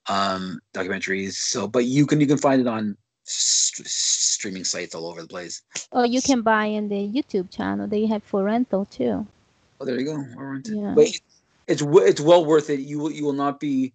um 0.07 0.59
documentaries. 0.73 1.33
So, 1.33 1.67
but 1.67 1.85
you 1.85 2.05
can 2.05 2.21
you 2.21 2.27
can 2.27 2.37
find 2.37 2.61
it 2.61 2.67
on 2.67 2.95
st- 3.23 3.87
streaming 3.87 4.63
sites 4.63 4.95
all 4.95 5.07
over 5.07 5.21
the 5.21 5.27
place. 5.27 5.61
Or 5.91 6.05
you 6.05 6.21
can 6.21 6.41
buy 6.41 6.65
in 6.65 6.87
the 6.87 6.95
YouTube 6.95 7.51
channel. 7.51 7.85
They 7.87 8.05
have 8.05 8.23
for 8.23 8.43
rental 8.43 8.85
too. 8.85 9.27
Oh, 9.79 9.85
there 9.85 9.99
you 9.99 10.05
go. 10.05 10.23
Yeah. 10.65 10.93
But 10.95 11.07
it's 11.67 11.83
it's 11.83 12.21
well 12.21 12.45
worth 12.45 12.69
it. 12.69 12.79
You 12.79 12.99
will 12.99 13.11
you 13.11 13.25
will 13.25 13.33
not 13.33 13.59
be 13.59 13.93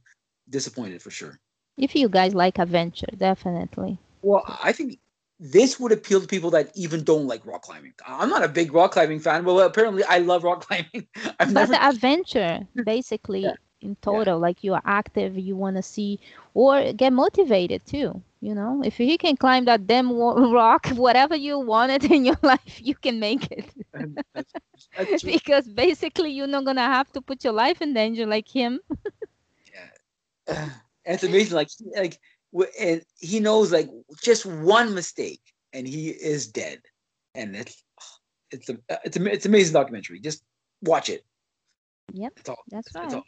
disappointed 0.49 1.03
for 1.03 1.11
sure. 1.11 1.39
If 1.77 1.95
you 1.95 2.09
guys 2.09 2.35
like 2.35 2.59
adventure, 2.59 3.07
definitely. 3.17 3.99
Well, 4.23 4.45
I 4.63 4.73
think 4.73 4.99
this 5.39 5.79
would 5.79 5.93
appeal 5.93 6.21
to 6.21 6.27
people 6.27 6.51
that 6.51 6.71
even 6.77 7.05
don't 7.05 7.27
like 7.27 7.45
rock 7.47 7.63
climbing. 7.63 7.95
I'm 8.07 8.29
not 8.29 8.43
a 8.45 8.49
big 8.49 8.73
rock 8.73 8.93
climbing 8.93 9.21
fan, 9.21 9.45
but 9.45 9.57
apparently 9.59 10.05
I 10.05 10.19
love 10.19 10.45
rock 10.45 10.61
climbing. 10.67 11.09
I've 11.39 11.53
But 11.53 11.67
never. 11.67 11.73
the 11.73 11.83
adventure, 11.85 12.67
basically, 12.83 13.43
Yeah. 13.45 13.55
in 13.81 13.97
total, 13.97 14.39
like 14.39 14.63
you 14.65 14.75
are 14.75 14.83
active, 14.85 15.39
you 15.39 15.57
want 15.57 15.77
to 15.77 15.83
see 15.83 16.19
or 16.55 16.93
get 16.93 17.13
motivated 17.13 17.85
too. 17.87 18.23
You 18.41 18.55
know, 18.55 18.83
if 18.85 18.99
you 19.01 19.17
can 19.19 19.37
climb 19.37 19.65
that 19.67 19.87
damn 19.87 20.13
rock, 20.53 20.89
whatever 20.89 21.37
you 21.37 21.59
wanted 21.59 22.05
in 22.05 22.25
your 22.25 22.39
life, 22.43 22.81
you 22.83 22.95
can 22.95 23.19
make 23.21 23.51
it. 23.51 23.67
That's- 24.35 24.55
that's 24.97 25.23
because 25.23 25.69
basically, 25.69 26.31
you're 26.31 26.47
not 26.47 26.65
gonna 26.65 26.83
have 26.83 27.11
to 27.13 27.21
put 27.21 27.45
your 27.45 27.53
life 27.53 27.81
in 27.83 27.93
danger 27.95 28.27
like 28.27 28.49
him. 28.49 28.81
And 31.07 31.15
it's 31.15 31.25
amazing. 31.25 31.57
Like 31.57 31.69
like 31.97 32.19
and 32.81 33.03
he 33.21 33.41
knows 33.41 33.73
like 33.73 33.89
just 34.23 34.45
one 34.47 34.95
mistake 34.95 35.41
and 35.73 35.87
he 35.87 36.09
is 36.11 36.47
dead. 36.49 36.81
And 37.35 37.55
it's 37.57 37.83
it's 38.51 38.69
a 38.69 38.79
it's 39.05 39.17
a 39.17 39.25
it's 39.33 39.47
an 39.47 39.51
amazing 39.53 39.73
documentary. 39.75 40.21
Just 40.21 40.43
watch 40.83 41.09
it. 41.09 41.25
Yep, 42.13 42.35
That's 42.37 42.49
all. 42.51 42.59
that's 42.69 42.93
That's 42.93 43.15
right. 43.15 43.23
all. 43.23 43.25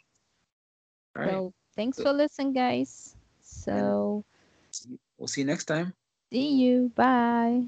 All 1.17 1.23
right. 1.23 1.31
So 1.31 1.53
thanks 1.75 1.97
So- 1.97 2.03
for 2.03 2.13
listening, 2.13 2.53
guys. 2.53 3.15
So 3.41 4.23
We'll 5.17 5.27
see 5.27 5.41
you 5.41 5.47
next 5.47 5.65
time. 5.65 5.93
see 6.31 6.53
you. 6.53 6.91
Bye. 6.95 7.63